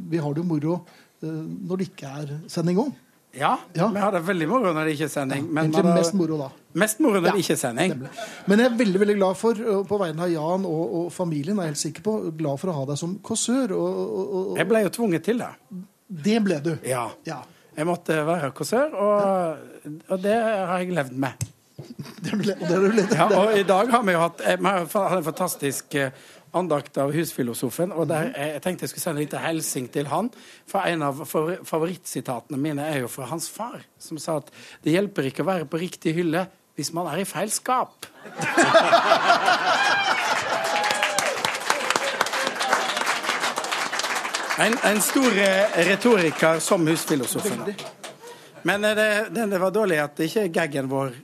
[0.09, 2.93] vi har det jo moro uh, når det ikke er sending òg.
[3.33, 3.87] Ja, Ja.
[3.87, 5.45] vi hadde veldig moro når det ikke er sending.
[5.47, 5.99] Men Egentlig hadde...
[6.01, 6.49] mest moro da.
[6.73, 7.93] mest moro når Ja, det ikke er sending.
[7.93, 8.09] Nemlig.
[8.51, 11.69] Men jeg er veldig veldig glad for, på vegne av Jan og, og familien, er
[11.69, 13.71] jeg helt sikker på, glad for å ha deg som kåsør.
[13.77, 14.01] Og,
[14.41, 15.51] og, Jeg ble jo tvunget til det.
[16.27, 16.73] det ble du.
[16.87, 17.07] Ja.
[17.29, 17.39] Ja.
[17.77, 21.47] Jeg måtte være kåsør, og, og det har jeg levd med.
[22.21, 24.57] Det ble, det har du ledd- Ja, og i dag har vi jo hatt eh,
[24.61, 26.11] Vi har en fantastisk eh,
[26.53, 27.91] andakt av husfilosofen.
[27.91, 30.31] Og der, eh, jeg tenkte jeg skulle sende en liten hilsen til han.
[30.67, 34.51] For en av favorittsitatene mine er jo fra hans far, som sa at
[34.83, 38.05] det hjelper ikke å være på riktig hylle hvis man er i feil skap.
[44.61, 47.63] En, en stor eh, retoriker som husfilosofen.
[48.61, 51.15] Men eh, det, det, det var dårlig at ikke gaggen vår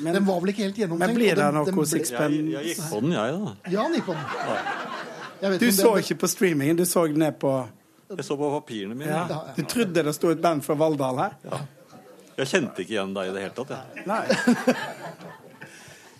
[0.00, 1.06] Men, Den var vel ikke helt gjennomtenkt.
[1.06, 3.54] men blir det noe ble- sixpen Jeg, jeg gikk på den, jeg, da.
[3.72, 4.24] Ja, han gikk på den.
[5.40, 7.54] Jeg vet Du så ikke på streamingen, du så ned på
[8.16, 9.10] Jeg så på papirene mine.
[9.10, 9.40] ja.
[9.56, 11.36] Du trodde det sto et band fra Valldal her?
[12.36, 13.70] Jeg kjente ikke igjen deg i det hele tatt.
[13.96, 14.06] Jeg.
[14.06, 14.24] Nei.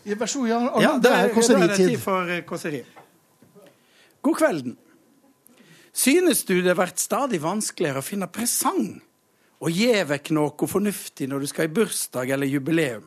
[0.06, 0.82] Ja, Vær så god, Jan Arne.
[0.84, 1.88] Ja, det er da er det kåseritid.
[1.90, 2.82] tid for eh, kåseri.
[4.22, 4.76] God kvelden.
[5.96, 9.00] Synes du det har vært stadig vanskeligere å finne presang
[9.64, 13.06] og gi vekk noe fornuftig når du skal i bursdag eller jubileum?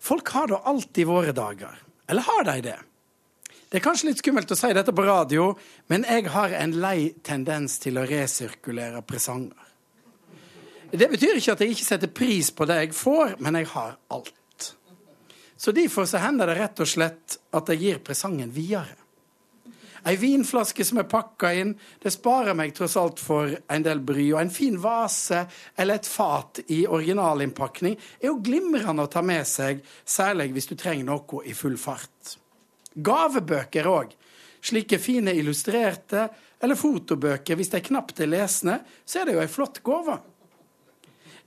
[0.00, 1.78] Folk har da alltid våre dager.
[2.08, 2.78] Eller har de det?
[3.68, 5.50] Det er kanskje litt skummelt å si dette på radio,
[5.92, 9.66] men jeg har en lei tendens til å resirkulere presanger.
[10.88, 13.98] Det betyr ikke at jeg ikke setter pris på det jeg får, men jeg har
[14.14, 14.70] alt.
[15.58, 18.96] Så derfor så hender det rett og slett at jeg gir presangen videre.
[20.08, 24.30] Ei vinflaske som er pakka inn, det sparer meg tross alt for en del bry.
[24.32, 25.42] Og en fin vase
[25.76, 30.76] eller et fat i originalinnpakning er jo glimrende å ta med seg, særlig hvis du
[30.80, 32.38] trenger noe i full fart.
[32.94, 34.14] Gavebøker òg.
[34.64, 36.24] Slike fine illustrerte
[36.64, 40.16] eller fotobøker, hvis de knapt er lesende, så er det jo ei flott gave.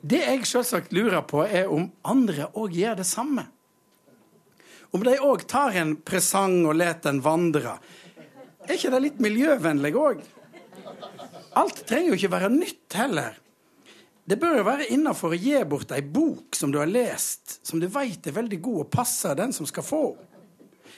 [0.01, 3.43] Det jeg selvsagt lurer på, er om andre òg gjør det samme.
[4.91, 7.77] Om de òg tar en presang og lar den vandre.
[8.67, 10.25] Er ikke det litt miljøvennlig òg?
[11.59, 13.37] Alt trenger jo ikke være nytt heller.
[14.21, 17.81] Det bør jo være innafor å gi bort ei bok som du har lest, som
[17.81, 20.03] du veit er veldig god og passer den som skal få.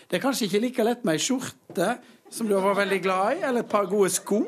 [0.09, 1.87] Det er kanskje ikke like lett med ei skjorte
[2.33, 4.43] som du har vært veldig glad i, eller et par gode sko.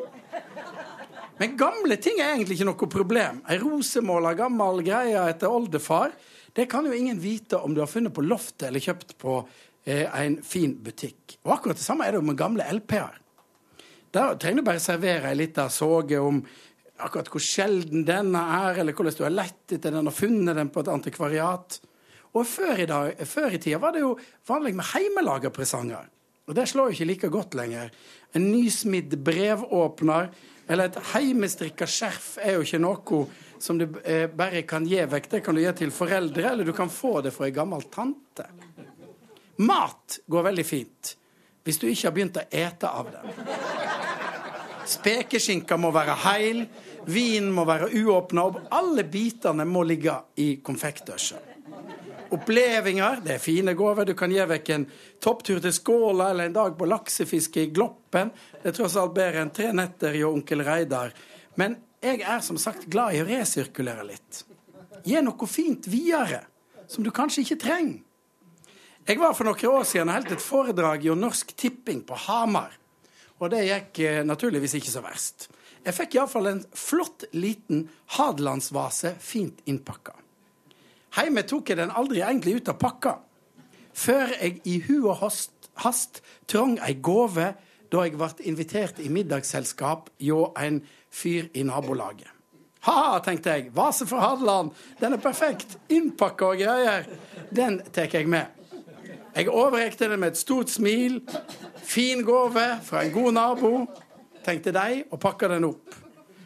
[1.39, 3.41] Men gamle ting er egentlig ikke noe problem.
[3.49, 6.13] Ei rosemåla gammel greie etter oldefar,
[6.55, 9.41] det kan jo ingen vite om du har funnet på loftet eller kjøpt på
[9.85, 11.37] en fin butikk.
[11.45, 13.19] Og akkurat det samme er det med gamle LP-er.
[14.15, 16.39] Der trenger du bare servere ei lita såge om
[17.03, 20.71] akkurat hvor sjelden denne er, eller hvordan du har lett etter den og funnet den
[20.71, 21.79] på et antikvariat.
[22.35, 24.15] Og før i, dag, før i tida var det jo
[24.47, 26.07] vanlig med heimelaga presanger.
[26.45, 27.91] Og det slår jo ikke like godt lenger.
[28.35, 30.29] En nysmidd brevåpner
[30.67, 33.25] eller et heimestrikka skjerf er jo ikke noe
[33.61, 35.29] som du eh, bare kan gi vekk.
[35.31, 38.47] Det kan du gi til foreldre, eller du kan få det fra ei gammel tante.
[39.57, 41.15] Mat går veldig fint
[41.65, 43.31] hvis du ikke har begynt å ete av den.
[44.85, 46.59] Spekeskinka må være heil,
[47.09, 50.13] vinen må være uåpna, og alle bitene må ligge
[50.45, 51.39] i konfektdøsja.
[52.35, 54.05] Opplevelser, det er fine gaver.
[54.05, 54.85] Du kan gi vekk en
[55.21, 58.29] topptur til Skåla eller en dag på laksefiske i Gloppen.
[58.61, 61.13] Det er tross alt bedre enn tre netter i onkel Reidar.
[61.57, 64.43] Men jeg er som sagt glad i å resirkulere litt.
[65.05, 66.43] Gi noe fint videre,
[66.89, 68.04] som du kanskje ikke trenger.
[69.05, 72.71] Jeg var for noen år siden og holdt et foredrag i Norsk Tipping på Hamar.
[73.37, 75.45] Og det gikk eh, naturligvis ikke så verst.
[75.85, 77.83] Jeg fikk iallfall en flott, liten
[78.15, 80.15] Hadelandsvase fint innpakka.
[81.19, 83.13] Hjemme tok jeg den aldri egentlig ut av pakka,
[83.93, 87.51] før jeg i hu og hast, hast trong ei gåve
[87.93, 90.81] da jeg ble invitert i middagsselskap hjå en
[91.13, 92.33] fyr i nabolaget.
[92.89, 97.05] Ha, tenkte jeg, vase fra Hadeland, den er perfekt, innpakka og greier.
[97.53, 98.64] Den tar jeg med.
[99.35, 101.19] Jeg overrekte den med et stort smil.
[101.83, 103.71] Fin gave fra en god nabo,
[104.45, 105.95] tenkte de, og pakka den opp.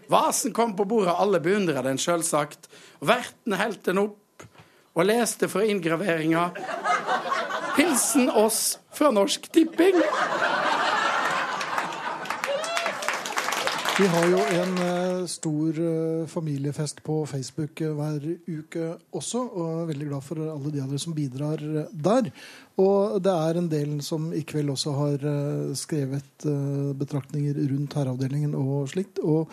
[0.10, 2.66] Vasen kom på bordet, alle beundra den sjølsagt.
[3.06, 4.48] Verten helte den opp
[4.98, 6.50] og leste fra inngraveringa
[7.78, 9.96] Hilsen oss fra Norsk Tipping.
[14.00, 19.82] Vi har jo en eh, stor eh, familiefest på Facebook eh, hver uke også, og
[19.82, 21.60] er veldig glad for alle de av dere som bidrar
[21.92, 22.30] der.
[22.80, 25.28] Og det er en del som i kveld også har
[25.76, 26.48] skrevet
[26.96, 29.20] betraktninger rundt herreavdelingen og slikt.
[29.20, 29.52] Og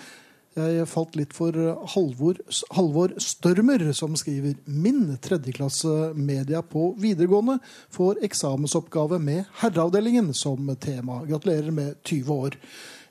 [0.55, 1.59] jeg falt litt for
[1.97, 2.39] Halvor,
[2.79, 7.59] Halvor Størmer, som skriver Min tredjeklasse media på videregående
[7.91, 11.25] får eksamensoppgave med herreavdelingen som tema.
[11.27, 12.61] Gratulerer med 20 år.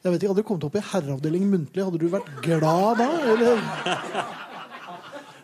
[0.06, 3.08] Jeg vet ikke, Hadde du kommet opp i herreavdeling muntlig, hadde du vært glad da?
[3.34, 3.64] Eller?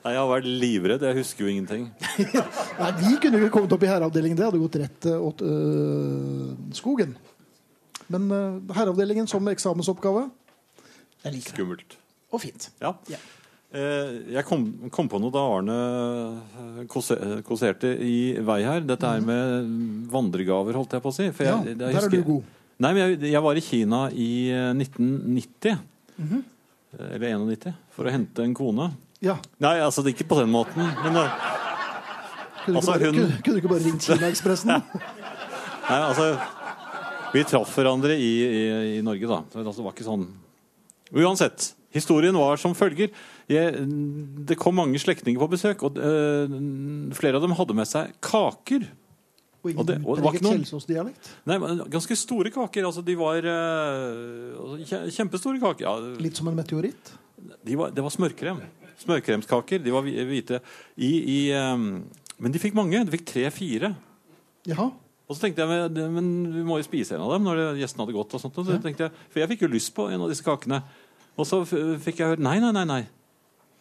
[0.01, 1.03] Nei, Jeg har vært livredd.
[1.05, 1.87] Jeg husker jo ingenting.
[2.81, 4.37] Nei, vi kunne ikke kommet opp i herreavdelingen.
[4.37, 7.15] Det hadde gått rett øh, åt øh, skogen.
[8.13, 10.27] Men øh, herreavdelingen som eksamensoppgave,
[11.25, 11.57] jeg liker det.
[11.57, 11.97] Skummelt.
[12.33, 12.69] Og fint.
[12.81, 12.93] Ja.
[13.11, 13.19] Ja.
[13.71, 17.41] Eh, Jeg kom, kom på noe da Arne eh, kåse-
[18.01, 18.81] i vei her.
[18.89, 21.29] Dette er med vandregaver, holdt jeg på å si.
[21.29, 21.45] Mhm.
[21.45, 22.57] Ja, jeg, jeg der er husker- du god.
[22.81, 25.77] Nei, men jeg, jeg var i Kina i eh, 1990.
[26.17, 26.43] Mm -hmm.
[26.99, 27.73] Eller 91.
[27.95, 28.91] For å hente en kone.
[29.21, 29.37] Ja.
[29.61, 30.81] Nei, altså det er ikke på den måten.
[31.03, 31.31] Men eh,
[32.65, 34.69] Kunne, Altså, du ikke bare, hun- kunne, kunne du ikke bare ringt Kinaekspressen?
[35.89, 36.39] Nei, altså
[37.33, 39.41] Vi traff hverandre i, i, i Norge, da.
[39.51, 40.27] Så Det var ikke sånn
[41.11, 41.73] Uansett.
[41.91, 43.09] Historien var som følger.
[43.51, 43.73] Jeg,
[44.47, 46.53] det kom mange slektninger på besøk, og øh,
[47.17, 48.85] flere av dem hadde med seg kaker.
[49.63, 51.13] Og Og det- og det var ikke noen-?
[51.45, 52.85] Nei, men Ganske store kaker.
[52.85, 55.81] altså De var eh, altså, kjempestore kaker.
[55.85, 57.11] Ja, Litt som en meteoritt?
[57.65, 58.57] de var, det var smørkrem.
[58.97, 59.83] Smørkremskaker.
[59.83, 60.61] De var hvite.
[60.97, 63.05] I, i, eh, men de fikk mange.
[63.05, 63.95] De fikk tre-fire.
[64.65, 64.91] Jaha.
[65.29, 68.17] Og så tenkte jeg, men, vi må jo spise en av dem når gjestene hadde
[68.17, 68.33] gått.
[68.33, 68.57] og sånt.
[68.57, 70.81] Og så tenkte jeg, For jeg fikk jo lyst på en av disse kakene.
[71.37, 72.83] Og så fikk jeg høre nei, nei, nei.
[72.85, 73.07] nei.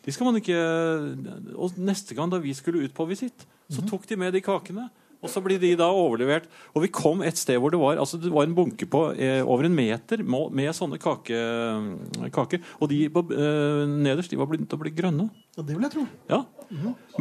[0.05, 4.07] De skal man ikke Og neste gang da vi skulle ut på visitt, så tok
[4.07, 4.89] de med de kakene.
[5.21, 6.47] Og så blir de da overlevert.
[6.73, 9.43] Og vi kom et sted hvor det var altså det var en bunke på eh,
[9.45, 11.37] over en meter med, med sånne kake,
[12.33, 12.63] kaker.
[12.81, 15.27] Og de eh, nederst de var begynt å bli grønne.
[15.59, 16.07] Ja, det vil jeg tro.
[16.31, 16.43] Ja.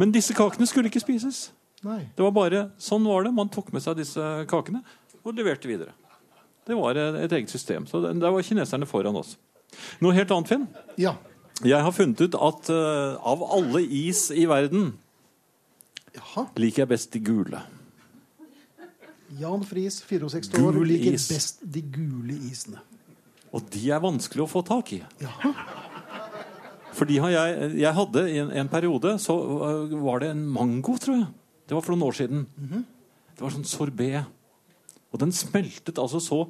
[0.00, 1.50] Men disse kakene skulle ikke spises.
[1.84, 2.02] Nei.
[2.16, 3.34] Det var bare, Sånn var det.
[3.36, 4.80] Man tok med seg disse kakene
[5.20, 5.92] og leverte videre.
[6.68, 7.84] Det var eh, et eget system.
[7.90, 9.36] Så det- der var kineserne foran oss.
[10.00, 10.64] Noe helt annet, Finn.
[11.00, 11.14] Ja.
[11.60, 14.94] Jeg har funnet ut at uh, av alle is i verden
[16.16, 16.46] Jaha.
[16.56, 17.60] liker jeg best de gule.
[19.38, 21.28] Jan Friis, 64 år, liker is.
[21.30, 22.80] best de gule isene.
[23.54, 25.00] Og de er vanskelig å få tak i.
[25.22, 25.30] Ja.
[26.98, 31.20] Fordi jeg, jeg hadde i en, en periode så øh, var det en mango, tror
[31.20, 31.28] jeg.
[31.70, 32.42] Det var for noen år siden.
[33.36, 34.10] Det var sånn sorbé.
[35.10, 36.40] Og den smeltet altså så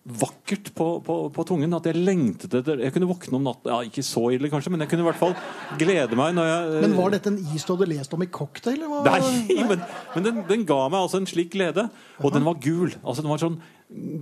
[0.00, 3.82] vakkert på, på, på tungen at jeg lengtet etter Jeg kunne våkne om natten Ja,
[3.84, 5.34] Ikke så ille, kanskje, men jeg kunne i hvert fall
[5.78, 8.78] glede meg når jeg Men var dette en is du hadde lest om i cocktail?
[8.80, 9.18] eller hva?
[9.20, 9.84] Nei, men,
[10.14, 11.84] men den, den ga meg altså en slik glede.
[12.24, 12.96] Og den var gul.
[13.04, 13.60] Altså den var sånn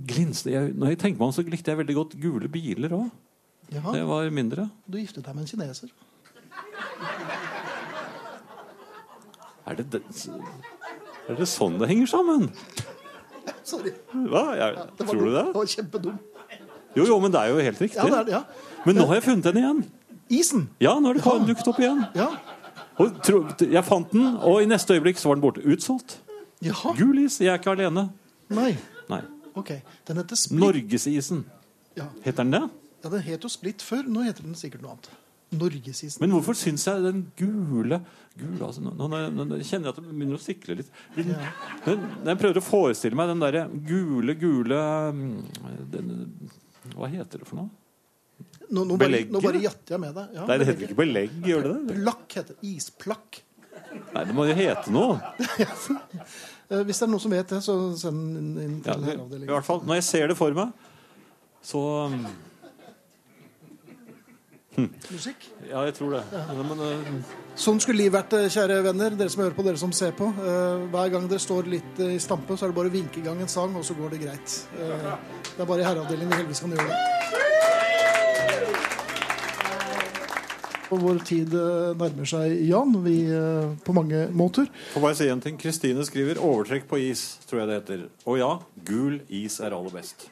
[0.09, 0.53] glinsende.
[0.57, 3.07] Jeg, når jeg tenker meg om, så likte jeg veldig godt gule biler òg.
[3.71, 4.67] Det var mindre.
[4.89, 5.95] Du giftet deg med en kineser.
[9.69, 10.01] Er det, det,
[11.29, 12.47] er det sånn det henger sammen?
[13.69, 13.93] Sorry.
[14.13, 14.43] Hva?
[14.57, 15.33] Jeg, Det var tror du dum.
[15.37, 15.45] det?
[15.45, 16.19] Det var kjempedum.
[16.97, 17.97] Jo, jo, men det er jo helt riktig.
[18.01, 18.43] Ja, det er ja.
[18.85, 19.83] Men nå har jeg funnet den igjen.
[20.29, 20.63] Isen.
[20.81, 21.45] Ja, nå har Ja.
[21.45, 22.01] dukket opp igjen.
[22.15, 22.29] Ja.
[23.23, 25.61] Tro, jeg fant den, og i neste øyeblikk så var den borte.
[25.63, 26.17] Utsolgt.
[26.61, 26.91] Jaha.
[26.97, 27.37] Gul is.
[27.39, 28.09] Jeg er ikke alene.
[28.49, 28.73] Nei.
[29.09, 29.21] Nei.
[29.55, 29.71] Ok.
[30.07, 30.59] Den heter Splitt.
[30.59, 31.45] Norgesisen.
[31.95, 32.05] Ja.
[32.25, 32.69] Heter den det?
[33.03, 34.03] ja, den het jo Splitt før.
[34.07, 35.09] Nå heter den sikkert noe annet.
[35.49, 36.21] Norgesisen.
[36.21, 37.97] Men hvorfor syns jeg den gule,
[38.37, 40.91] gule altså, nå, nå, nå, nå kjenner jeg at det begynner å sikle litt.
[41.15, 41.31] Den,
[41.87, 44.79] den, jeg prøver å forestille meg den derre gule, gule
[45.17, 45.35] mm,
[45.95, 46.11] den,
[46.93, 47.69] Hva heter det for noe?
[48.69, 50.37] Nå, nå, bare, nå bare jatter jeg med deg.
[50.37, 51.95] Ja, Nei, det heter ikke belegg, gjør det det?
[52.03, 52.73] Plakk heter det.
[52.75, 53.41] Isplakk.
[54.13, 55.19] Nei, det må jo hete noe.
[56.69, 59.41] Eh, Hvis det er noen som vet det, så send den inn, til Ja, til
[59.41, 60.83] I hvert fall, når jeg ser det for meg,
[61.65, 61.79] så
[64.77, 65.45] mm, Musikk.
[65.69, 66.23] Ja, jeg tror det.
[66.57, 67.37] Men, uh...
[67.59, 69.15] Sånn skulle livet vært, eh, kjære venner.
[69.19, 70.29] Dere som hører på, dere som ser på.
[70.37, 73.19] Uh, hver gang dere står litt uh, i stampe, så er det bare å vinke
[73.19, 74.55] i gang en sang, og så går det greit.
[74.79, 75.11] Eh,
[75.49, 76.97] det er bare i herreavdelingen vi heldigvis kan gjøre det.
[80.89, 83.19] Og vår tid nærmer seg Jan, vi
[83.85, 84.65] på mange måter.
[84.95, 85.59] Får bare si en ting.
[85.61, 88.09] Kristine skriver 'overtrekk på is', tror jeg det heter.
[88.25, 88.51] Og ja,
[88.89, 90.25] gul is er aller best.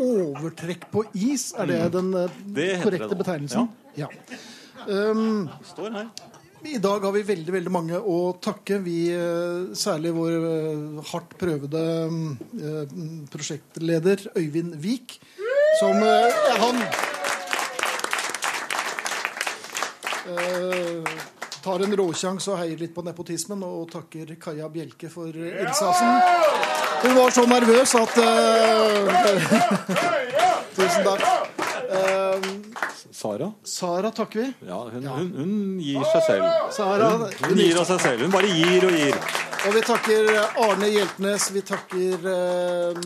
[0.00, 2.54] Overtrekk på is, er det den eh, Mm.
[2.54, 3.68] Det heter korrekte det betegnelsen?
[3.96, 4.08] Ja.
[4.88, 6.08] Um, Står her.
[6.64, 8.78] I dag har vi veldig veldig mange å takke.
[8.84, 12.92] Vi, eh, særlig vår eh, hardt prøvede eh,
[13.32, 15.16] prosjektleder Øyvind Vik,
[15.80, 16.78] som eh, han
[20.30, 21.18] eh,
[21.64, 26.71] tar en råsjanse og heier litt på nepotismen, og takker Kaja Bjelke for innsatsen.
[27.02, 29.22] Hun var så nervøs at eh,
[30.76, 31.24] Tusen takk.
[31.92, 32.50] Eh,
[33.12, 33.48] Sara?
[33.64, 34.48] Sara takker vi.
[34.66, 36.46] Ja, hun, hun, hun gir seg selv.
[36.74, 37.10] Sara,
[37.42, 38.24] Hun gir av seg selv.
[38.26, 39.18] Hun bare gir og gir.
[39.62, 40.26] Og vi takker
[40.58, 42.96] Arne Hjeltnes, vi takker eh,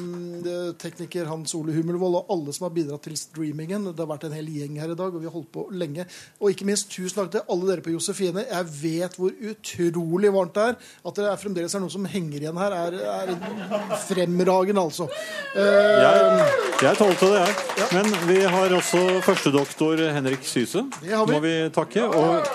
[0.80, 3.90] tekniker Hans Ole Hummelvold og alle som har bidratt til streamingen.
[3.90, 6.06] Det har vært en hel gjeng her i dag, og vi har holdt på lenge.
[6.40, 8.46] Og ikke minst tusen takk til alle dere på Josefine.
[8.48, 10.78] Jeg vet hvor utrolig varmt det er.
[11.10, 15.10] At det er fremdeles er noen som henger igjen her, er, er fremragende, altså.
[15.52, 16.48] Eh, Jeg,
[16.86, 17.90] jeg tålte det, jeg.
[17.98, 20.86] Men vi har også førstedoktor Henrik Syse.
[21.02, 21.36] Det har vi.
[21.36, 22.08] Må vi takke.
[22.08, 22.48] Og,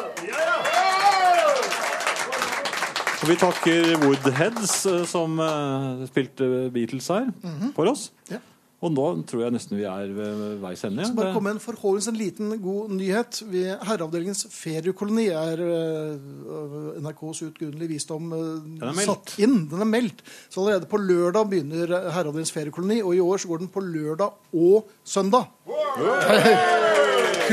[3.22, 7.28] og vi takker Woodheads, eh, som eh, spilte Beatles her,
[7.76, 8.08] for oss.
[8.32, 8.40] Ja.
[8.82, 11.06] Og nå tror jeg nesten vi er ved veis ende.
[11.06, 13.44] Så bare kom en forhåpentligvis en liten god nyhet.
[13.52, 19.04] Vi, herreavdelingens feriekoloni er øh, NRKs utgrunnelige visdom meldt.
[19.06, 19.68] satt inn.
[19.70, 20.26] Den er meldt.
[20.50, 24.34] Så allerede på lørdag begynner herreavdelingens feriekoloni, og i år så går den på lørdag
[24.50, 25.46] og søndag.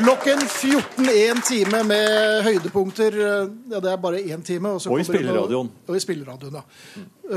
[0.03, 3.13] Klokken 14 én time med høydepunkter.
[3.13, 4.69] øh, Ja, det er bare én time.
[4.69, 5.71] Og, så Og i spilleradioen.
[5.89, 6.61] Og i spilleradioen, ja.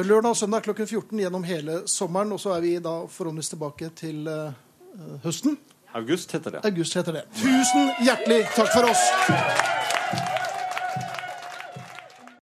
[0.04, 2.32] Lørdag og søndag klokken 14 gjennom hele sommeren.
[2.32, 4.52] Og så er vi da forhåpentligvis tilbake til uh,
[5.24, 5.58] høsten.
[5.94, 6.60] August heter det.
[6.66, 7.24] August heter det.
[7.36, 10.01] Tusen hjertelig takk for oss.